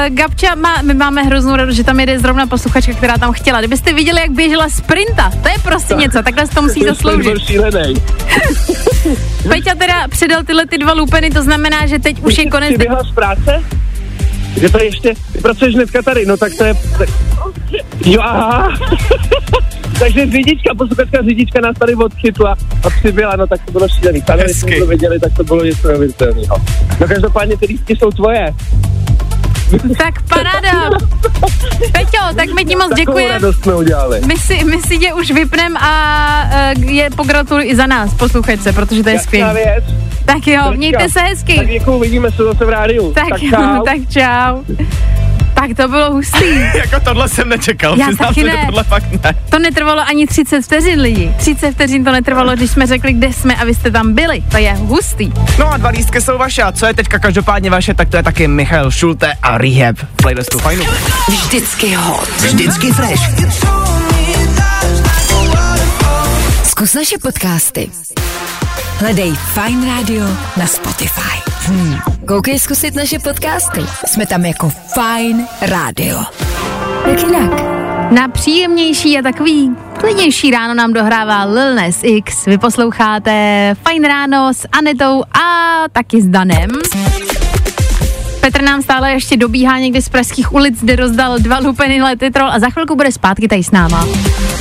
[0.09, 3.59] Gabča, má, my máme hroznou radost, že tam jede zrovna posluchačka, která tam chtěla.
[3.59, 7.33] Kdybyste viděli, jak běžela sprinta, to je prostě něco, takhle se to musí zasloužit.
[9.47, 12.71] Peťa teda předal tyhle ty dva lupeny, to znamená, že teď už je konec.
[12.71, 13.63] Jsi běhla z práce?
[14.59, 17.09] Že to ještě, ty pracuješ hnedka tady, no tak to je, tak,
[18.05, 18.69] jo aha.
[19.99, 24.21] Takže řidička, posluchačka řidička nás tady odchytla a přiběla, no tak to bylo šílený.
[24.21, 26.57] Tady, když jsme to viděli, tak to bylo něco neuvěřitelného.
[26.99, 28.53] No každopádně ty lístky jsou tvoje.
[29.97, 30.89] Tak paráda.
[31.91, 33.39] Peťo, tak my ti moc děkujeme.
[34.25, 35.93] My si, my si tě už vypnem a
[36.77, 39.53] uh, je pogratuluj i za nás, posluchačce, protože to je skvělé.
[40.25, 41.67] Tak jo, mějte se Tak hezky.
[41.71, 43.13] děkuju, vidíme se zase v rádiu.
[43.13, 43.84] Tak, tak jo, čau.
[43.84, 44.75] tak čau.
[45.54, 46.60] Tak to bylo hustý.
[46.75, 48.65] jako tohle jsem nečekal, Já přiznám taky se, že ne.
[48.65, 49.34] tohle fakt ne.
[49.50, 51.33] To netrvalo ani 30 vteřin lidi.
[51.37, 54.42] 30 vteřin to netrvalo, když jsme řekli, kde jsme a vy jste tam byli.
[54.52, 55.31] To je hustý.
[55.60, 58.23] No a dva lístky jsou vaše a co je teďka každopádně vaše, tak to je
[58.23, 60.83] taky Michal Schulte a Rehab v playlistu Fajnu.
[61.29, 62.29] Vždycky hot.
[62.29, 63.21] Vždycky fresh.
[66.63, 67.90] Zkus naše podcasty.
[69.00, 70.25] Hledej Fine Radio
[70.58, 71.38] na Spotify.
[71.67, 71.95] Hmm.
[72.27, 73.81] Koukej zkusit naše podcasty.
[74.05, 76.19] Jsme tam jako Fine Radio.
[77.07, 77.79] Jak jinak?
[78.12, 82.45] Na příjemnější a takový klidnější ráno nám dohrává Lil Nas X.
[82.45, 86.69] Vy posloucháte Fajn ráno s Anetou a taky s Danem.
[88.40, 92.60] Petr nám stále ještě dobíhá někdy z pražských ulic, kde rozdal dva lupeny letitrol a
[92.60, 94.08] za chvilku bude zpátky tady s náma.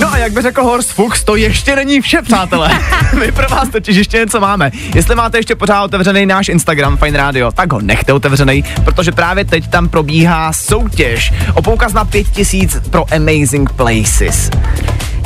[0.00, 2.70] No a jak by řekl Horst Fuchs, to ještě není vše, přátelé.
[3.18, 4.70] My pro vás totiž ještě něco máme.
[4.94, 9.44] Jestli máte ještě pořád otevřený náš Instagram Fine Radio, tak ho nechte otevřený, protože právě
[9.44, 14.50] teď tam probíhá soutěž o poukaz na 5000 pro Amazing Places.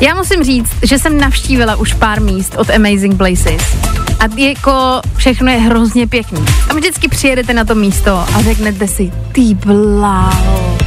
[0.01, 3.61] Já musím říct, že jsem navštívila už pár míst od Amazing Places.
[4.19, 6.45] A jako všechno je hrozně pěkný.
[6.67, 10.77] Tam vždycky přijedete na to místo a řeknete si, ty bláho.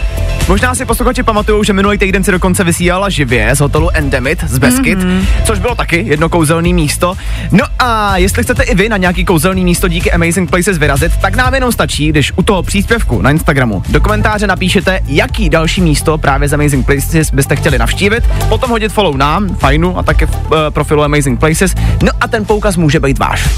[0.48, 4.58] Možná si posluchači pamatují, že minulý týden si dokonce vysílala živě z hotelu Endemit z
[4.58, 5.26] Beskyt, mm-hmm.
[5.44, 7.14] což bylo taky jedno kouzelné místo.
[7.52, 11.36] No a jestli chcete i vy na nějaký kouzelný místo díky Amazing Places vyrazit, tak
[11.36, 16.18] nám jenom stačí, když u toho příspěvku na Instagramu do komentáře napíšete, jaký další místo
[16.18, 20.36] právě z Amazing Places byste chtěli navštívit, potom hodit follow nám, fajnu a také v
[20.36, 23.48] uh, profilu Amazing Places, no a ten poukaz může být váš.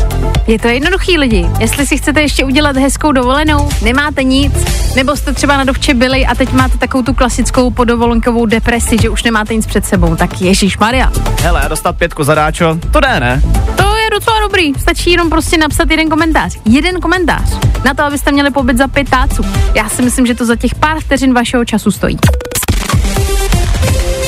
[0.47, 1.47] Je to jednoduchý lidi.
[1.59, 4.53] Jestli si chcete ještě udělat hezkou dovolenou, nemáte nic,
[4.97, 9.09] nebo jste třeba na dovče byli a teď máte takovou tu klasickou podovolenkovou depresi, že
[9.09, 11.13] už nemáte nic před sebou, tak Ježíš Maria.
[11.43, 13.43] Hele, a dostat pětku zadáčo, to jde, ne?
[13.77, 14.75] To je docela dobrý.
[14.75, 16.59] Stačí jenom prostě napsat jeden komentář.
[16.65, 17.59] Jeden komentář.
[17.85, 19.43] Na to, abyste měli pobyt za pět táců.
[19.75, 22.19] Já si myslím, že to za těch pár vteřin vašeho času stojí.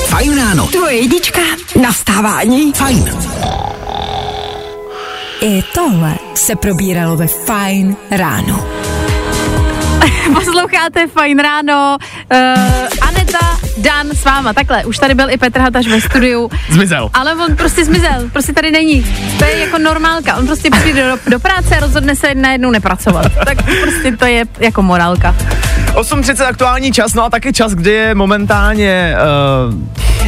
[0.07, 0.67] Fajn ráno.
[0.67, 1.41] Tvoje jednička
[1.83, 2.73] na vstávání.
[2.73, 3.05] Fajn.
[5.41, 8.67] I tohle se probíralo ve Fine ráno.
[10.35, 11.97] Posloucháte Fajn ráno.
[12.33, 13.39] Uh, Aneta,
[13.77, 14.53] Dan s váma.
[14.53, 16.51] Takhle, už tady byl i Petr Hataš ve studiu.
[16.71, 17.11] Zmizel.
[17.15, 19.03] Ale on prostě zmizel, prostě tady není.
[19.39, 20.37] To je jako normálka.
[20.37, 23.27] On prostě přijde do, do práce a rozhodne se najednou nepracovat.
[23.45, 25.35] Tak prostě to je jako morálka.
[25.95, 29.15] 8.30 aktuální čas, no a taky čas, kdy je momentálně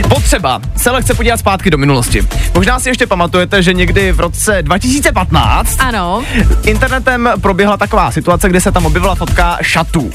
[0.00, 2.22] uh, potřeba se lehce podívat zpátky do minulosti.
[2.54, 6.22] Možná si ještě pamatujete, že někdy v roce 2015 Ano.
[6.64, 10.10] internetem proběhla taková situace, kde se tam objevila fotka šatů.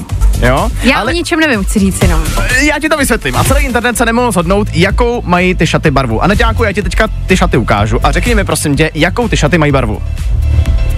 [0.46, 0.70] Jo?
[0.82, 1.12] Já Ale...
[1.12, 2.20] o ničem nevím, chci říct jenom.
[2.60, 3.36] Já ti to vysvětlím.
[3.36, 6.22] A celý internet se nemohl shodnout, jakou mají ty šaty barvu.
[6.22, 8.06] A neďáku, já ti teďka ty šaty ukážu.
[8.06, 10.02] A řekni mi prosím tě, jakou ty šaty mají barvu.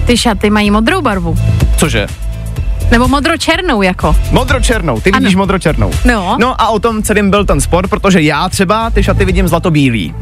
[0.05, 1.37] Ty šaty mají modrou barvu.
[1.77, 2.07] Cože?
[2.91, 4.15] Nebo modro-černou jako.
[4.31, 5.19] Modročernou, ty Ano.
[5.19, 5.91] vidíš modročernou.
[6.05, 6.37] No.
[6.39, 10.15] No a o tom celým byl ten sport, protože já třeba ty šaty vidím zlatobílý.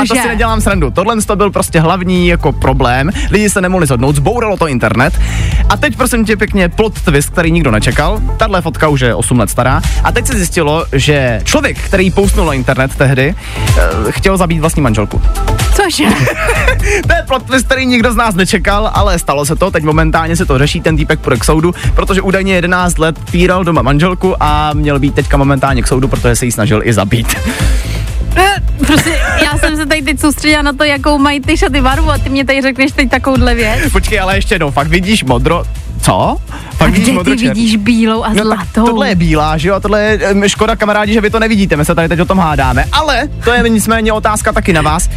[0.00, 0.90] A to si nedělám srandu.
[0.90, 3.10] Tohle to byl prostě hlavní jako problém.
[3.30, 5.20] Lidi se nemohli zhodnout, zbouralo to internet.
[5.68, 8.20] A teď prosím tě pěkně plot twist, který nikdo nečekal.
[8.36, 9.82] Tahle fotka už je 8 let stará.
[10.04, 13.34] A teď se zjistilo, že člověk, který poustnul na internet tehdy,
[13.78, 15.22] eh, chtěl zabít vlastní manželku.
[15.74, 16.04] Cože?
[17.06, 19.70] To je plot twist, který nikdo z nás nečekal, ale stalo se to.
[19.70, 23.64] Teď momentálně se to řeší, ten týpek půjde k soudu, protože údajně 11 let týral
[23.64, 27.36] doma manželku a měl být teďka momentálně k soudu, protože se jí snažil i zabít.
[28.86, 32.18] Prostě já jsem se tady teď soustředila na to, jakou mají ty šaty barvu a
[32.18, 33.92] ty mě tady řekneš teď takovouhle věc.
[33.92, 35.64] Počkej, ale ještě jednou, fakt vidíš modro...
[36.02, 36.36] Co?
[36.70, 38.84] Fakt A kde ty vidíš bílou a No, zlatou?
[38.86, 39.74] tohle je bílá, že jo?
[39.74, 42.38] A tohle je škoda, kamarádi, že vy to nevidíte, my se tady teď o tom
[42.38, 42.84] hádáme.
[42.92, 45.08] Ale to je nicméně otázka taky na vás.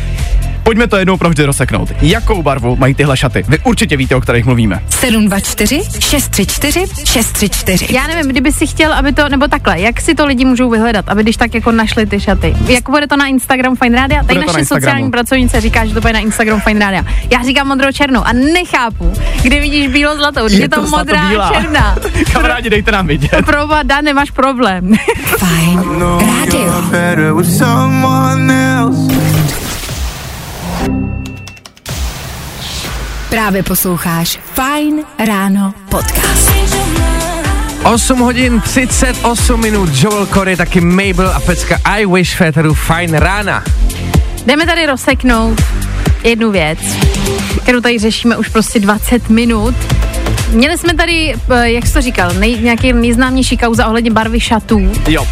[0.63, 1.89] Pojďme to jednou provždy rozseknout.
[2.01, 3.45] Jakou barvu mají tyhle šaty?
[3.47, 4.79] Vy určitě víte, o kterých mluvíme.
[4.89, 7.93] 724 634 634.
[7.93, 11.09] Já nevím, kdyby si chtěl, aby to, nebo takhle, jak si to lidi můžou vyhledat,
[11.09, 12.55] aby když tak jako našli ty šaty.
[12.67, 14.23] Jak bude to na Instagram Fine Radio?
[14.23, 14.85] Tady na naše Instagramu.
[14.85, 17.03] sociální pracovnice říká, že to bude na Instagram Fine Radio.
[17.31, 21.95] Já říkám modrou černou a nechápu, kde vidíš bílo zlatou, je, to, modrá a černá.
[22.33, 23.45] Kamarádi, dejte nám vidět.
[23.45, 24.93] Proba, Dan, nemáš problém.
[25.37, 25.79] Fajn
[26.19, 26.89] rádio.
[33.29, 36.51] Právě posloucháš Fine ráno podcast.
[37.83, 43.63] 8 hodin 38 minut, Joel Corey, taky Mabel a pecka I Wish Féteru Fajn rána.
[44.45, 45.61] Jdeme tady rozseknout
[46.23, 46.79] jednu věc,
[47.63, 49.75] kterou tady řešíme už prostě 20 minut.
[50.51, 54.91] Měli jsme tady, eh, jak jsi to říkal, nej, nějaký nejznámější kauza ohledně barvy šatů,
[55.07, 55.27] Jo.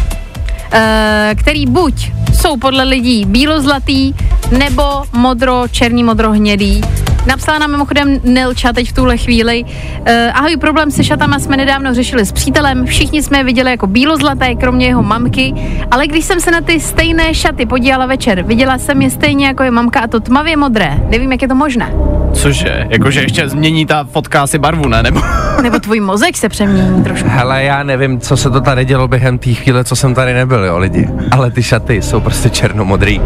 [0.72, 4.14] eh, který buď jsou podle lidí bílozlatý,
[4.58, 4.82] nebo
[5.12, 6.80] modro, černý, modro, hnědý.
[7.28, 9.64] Napsala nám mimochodem Nelča teď v tuhle chvíli.
[9.64, 13.86] Uh, ahoj, problém se šatama jsme nedávno řešili s přítelem, všichni jsme je viděli jako
[13.86, 15.54] bílozlaté, kromě jeho mamky,
[15.90, 19.62] ale když jsem se na ty stejné šaty podívala večer, viděla jsem je stejně jako
[19.62, 20.98] je mamka a to tmavě modré.
[21.10, 21.92] Nevím, jak je to možné.
[22.32, 22.86] Cože?
[22.90, 25.02] Jakože ještě změní ta fotka asi barvu, ne?
[25.02, 25.20] Nebo...
[25.62, 27.28] Nebo tvůj mozek se přemění trošku.
[27.28, 30.64] Hele, já nevím, co se to tady dělo během té chvíle, co jsem tady nebyl,
[30.64, 31.08] jo, lidi.
[31.30, 33.20] Ale ty šaty jsou prostě černomodrý.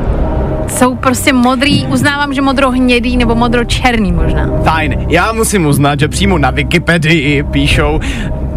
[0.77, 4.51] Jsou prostě modrý, uznávám, že modro hnědý nebo modro černý možná.
[4.65, 8.01] Fajn, já musím uznat, že přímo na Wikipedii píšou,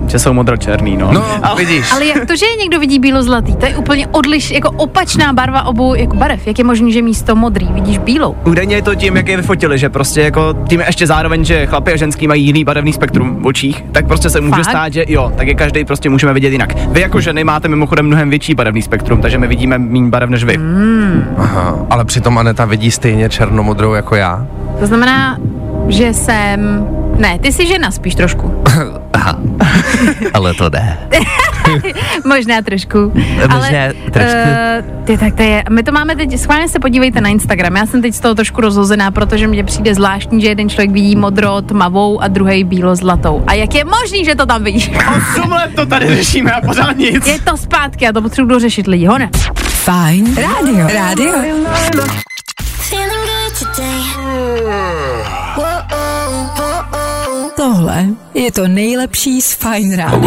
[0.07, 1.11] že jsou modročerný, no.
[1.13, 1.91] No, vidíš.
[1.91, 3.55] Ale jak to, že je někdo vidí bílozlatý?
[3.55, 6.47] To je úplně odliš, jako opačná barva obou jako barev.
[6.47, 8.35] Jak je možné, že místo modrý vidíš bílou?
[8.43, 11.93] Údajně je to tím, jak je vyfotili, že prostě jako tím ještě zároveň, že chlapi
[11.93, 14.65] a ženský mají jiný barevný spektrum v očích, tak prostě se může Fakt?
[14.69, 16.75] stát, že jo, tak je každý prostě můžeme vidět jinak.
[16.91, 20.43] Vy jako ženy máte mimochodem mnohem větší barevný spektrum, takže my vidíme méně barev než
[20.43, 20.57] vy.
[20.57, 21.23] Mm.
[21.37, 24.47] Aha, ale přitom Aneta vidí stejně černomodrou jako já.
[24.79, 25.37] To znamená,
[25.87, 26.87] že jsem...
[27.17, 28.63] Ne, ty jsi žena spíš trošku.
[30.33, 30.97] Ale to ne.
[32.25, 33.11] Možná trošku.
[33.15, 34.37] Možná ale, trošku.
[34.37, 37.75] Uh, ty, tak to je, my to máme teď, schválně se podívejte na Instagram.
[37.75, 41.15] Já jsem teď z toho trošku rozhozená, protože mně přijde zvláštní, že jeden člověk vidí
[41.15, 43.43] modro tmavou a druhý bílo zlatou.
[43.47, 44.91] A jak je možný, že to tam vidíš?
[45.17, 47.27] Osm let to tady řešíme a pořád nic.
[47.27, 49.29] Je to zpátky a to potřebuji dořešit lidi, hone.
[49.55, 50.87] Fajn rádio.
[50.87, 51.33] Rádio.
[57.55, 60.17] Tohle je to nejlepší z Fajn rána.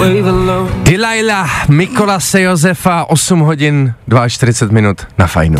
[0.83, 3.95] Delilah, Mikolase Josefa, 8 hodin
[4.29, 5.59] 42 minut na fajnu.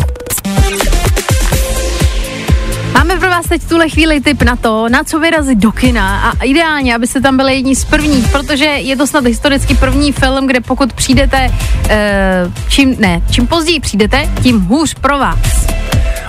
[2.93, 6.43] Máme pro vás teď tuhle chvíli tip na to, na co vyrazit do kina a
[6.43, 10.61] ideálně, abyste tam byli jedni z prvních, protože je to snad historicky první film, kde
[10.61, 15.39] pokud přijdete, uh, čím, ne, čím později přijdete, tím hůř pro vás.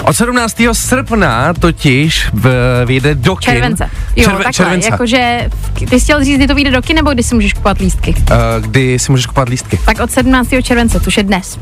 [0.05, 0.57] Od 17.
[0.73, 2.51] srpna totiž v,
[2.87, 3.53] vyjde do kin.
[3.53, 3.91] Července.
[4.17, 4.89] Jo, Červe- takhle, července.
[4.91, 5.51] jakože,
[5.91, 8.15] ty jsi chtěl říct, kdy to vyjde do kin, nebo kdy si můžeš kupovat lístky?
[8.31, 9.79] Uh, kdy si můžeš kupovat lístky.
[9.85, 10.49] Tak od 17.
[10.63, 11.59] července, což je dnes.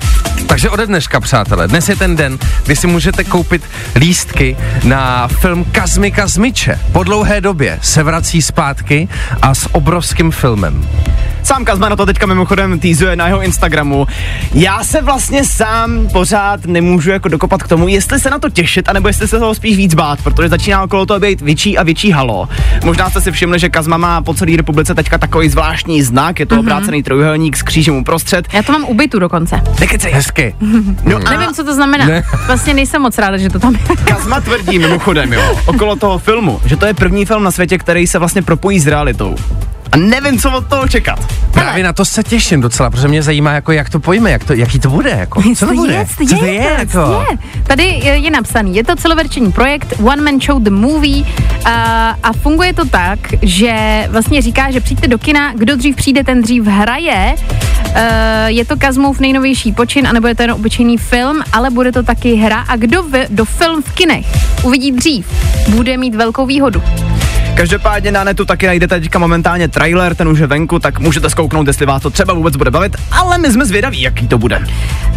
[0.46, 3.62] Takže ode dneška, přátelé, dnes je ten den, kdy si můžete koupit
[3.94, 6.78] lístky na film Kazmy Kazmiče.
[6.92, 9.08] Po dlouhé době se vrací zpátky
[9.42, 10.88] a s obrovským filmem.
[11.48, 14.06] Sám Kazma na to teďka mimochodem týzuje na jeho Instagramu.
[14.54, 18.88] Já se vlastně sám pořád nemůžu jako dokopat k tomu, jestli se na to těšit,
[18.88, 22.10] anebo jestli se toho spíš víc bát, protože začíná okolo toho být větší a větší
[22.10, 22.48] halo.
[22.84, 26.46] Možná jste si všimli, že Kazma má po celé republice teďka takový zvláštní znak, je
[26.46, 26.60] to mm-hmm.
[26.60, 28.48] obrácený trojuhelník s křížem uprostřed.
[28.52, 29.60] Já to mám ubytu dokonce.
[29.80, 30.12] Nekecej.
[30.12, 30.54] Hezky.
[31.04, 32.06] No a Nevím, co to znamená.
[32.06, 32.22] Ne.
[32.46, 33.96] Vlastně nejsem moc ráda, že to tam je.
[34.04, 38.06] Kazma tvrdí mimochodem, jo, okolo toho filmu, že to je první film na světě, který
[38.06, 39.36] se vlastně propojí s realitou.
[39.92, 41.18] A nevím, co od toho čekat.
[41.50, 44.52] Právě na to se těším docela, protože mě zajímá, jako jak to pojme, jak to,
[44.52, 45.42] jaký to bude, jako.
[45.56, 45.92] Co to bude?
[45.94, 47.24] Je, Co to je, jako?
[47.30, 47.38] je.
[47.62, 51.24] Tady je, je napsaný, je to celoverčený projekt One Man Show The Movie
[51.64, 56.24] a, a funguje to tak, že vlastně říká, že přijďte do kina, kdo dřív přijde,
[56.24, 57.34] ten dřív hraje.
[57.88, 57.94] Uh,
[58.46, 62.34] je to Kazmův nejnovější počin, anebo je to jen obyčejný film, ale bude to taky
[62.34, 64.26] hra a kdo v, do film v kinech
[64.62, 65.26] uvidí dřív,
[65.68, 66.82] bude mít velkou výhodu.
[67.58, 71.66] Každopádně na netu taky najdete teďka momentálně trailer, ten už je venku, tak můžete zkouknout,
[71.66, 74.66] jestli vás to třeba vůbec bude bavit, ale my jsme zvědaví, jaký to bude.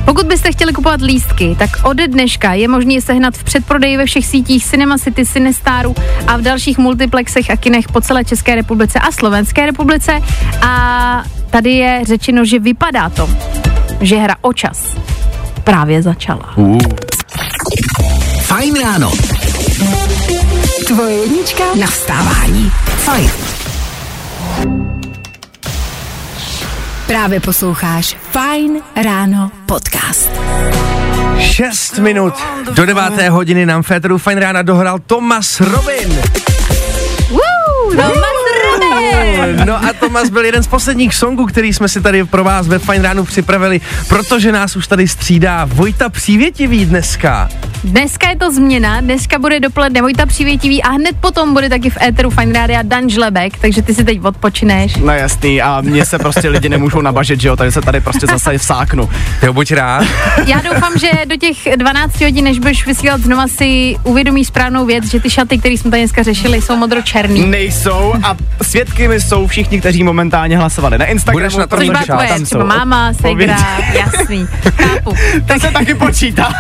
[0.05, 4.25] Pokud byste chtěli kupovat lístky, tak ode dneška je možné sehnat v předprodeji ve všech
[4.25, 5.95] sítích Cinema City, Cinestaru
[6.27, 10.19] a v dalších multiplexech a kinech po celé České republice a Slovenské republice.
[10.61, 13.29] A tady je řečeno, že vypadá to,
[13.99, 14.97] že hra o čas
[15.63, 16.53] právě začala.
[16.55, 16.79] Uh.
[18.41, 19.11] Fajn ráno.
[20.91, 22.71] Tvoje jednička na vstávání.
[22.85, 23.31] Fajn.
[27.07, 30.31] Právě posloucháš Fajn ráno podcast.
[31.39, 32.33] 6 minut
[32.71, 33.29] do 9.
[33.29, 36.21] hodiny nám Féteru Fine Rána dohrál Thomas Robin.
[37.29, 38.30] Woo, Thomas Robin!
[39.65, 42.79] No a Tomas byl jeden z posledních songů, který jsme si tady pro vás ve
[42.79, 47.49] Fine Ránu připravili, protože nás už tady střídá Vojta Přívětivý dneska.
[47.83, 51.97] Dneska je to změna, dneska bude dopoledne Vojta Přívětivý a hned potom bude taky v
[52.01, 54.95] éteru Fine Rádia Dan Žlebek, takže ty si teď odpočineš.
[54.95, 58.27] No jasný, a mě se prostě lidi nemůžou nabažit, že jo, takže se tady prostě
[58.27, 59.09] zase vsáknu.
[59.43, 60.07] Jo, buď rád.
[60.45, 65.05] Já doufám, že do těch 12 hodin, než budeš vysílat znova, si uvědomíš správnou věc,
[65.05, 67.45] že ty šaty, které jsme tady dneska řešili, jsou modro-černý.
[67.45, 71.39] Nejsou a svědky mi jsou všichni, kteří momentálně hlasovali na Instagramu.
[71.39, 73.57] Budeš na to Což mít byla šát, tvoje, tam třeba jsou máma, segra,
[73.93, 74.47] jasný,
[74.81, 75.13] chápu.
[75.47, 76.53] To se taky počítá.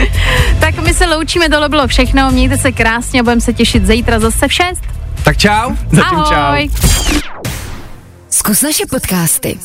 [0.60, 4.18] Tak my se loučíme, tohle bylo všechno, mějte se krásně a budeme se těšit zítra
[4.18, 4.82] zase v 6.
[5.22, 5.70] Tak čau.
[5.90, 6.34] Zatím čau.
[6.34, 6.68] Ahoj.
[8.30, 9.58] Zkus naše podcasty.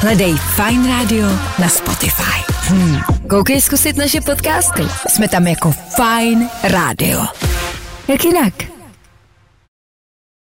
[0.00, 1.28] Hledej Fine Radio
[1.58, 2.52] na Spotify.
[2.68, 3.00] Hmm.
[3.28, 4.82] Koukej zkusit naše podcasty.
[5.08, 7.26] Jsme tam jako Fine Radio.
[8.08, 8.52] Jak jinak?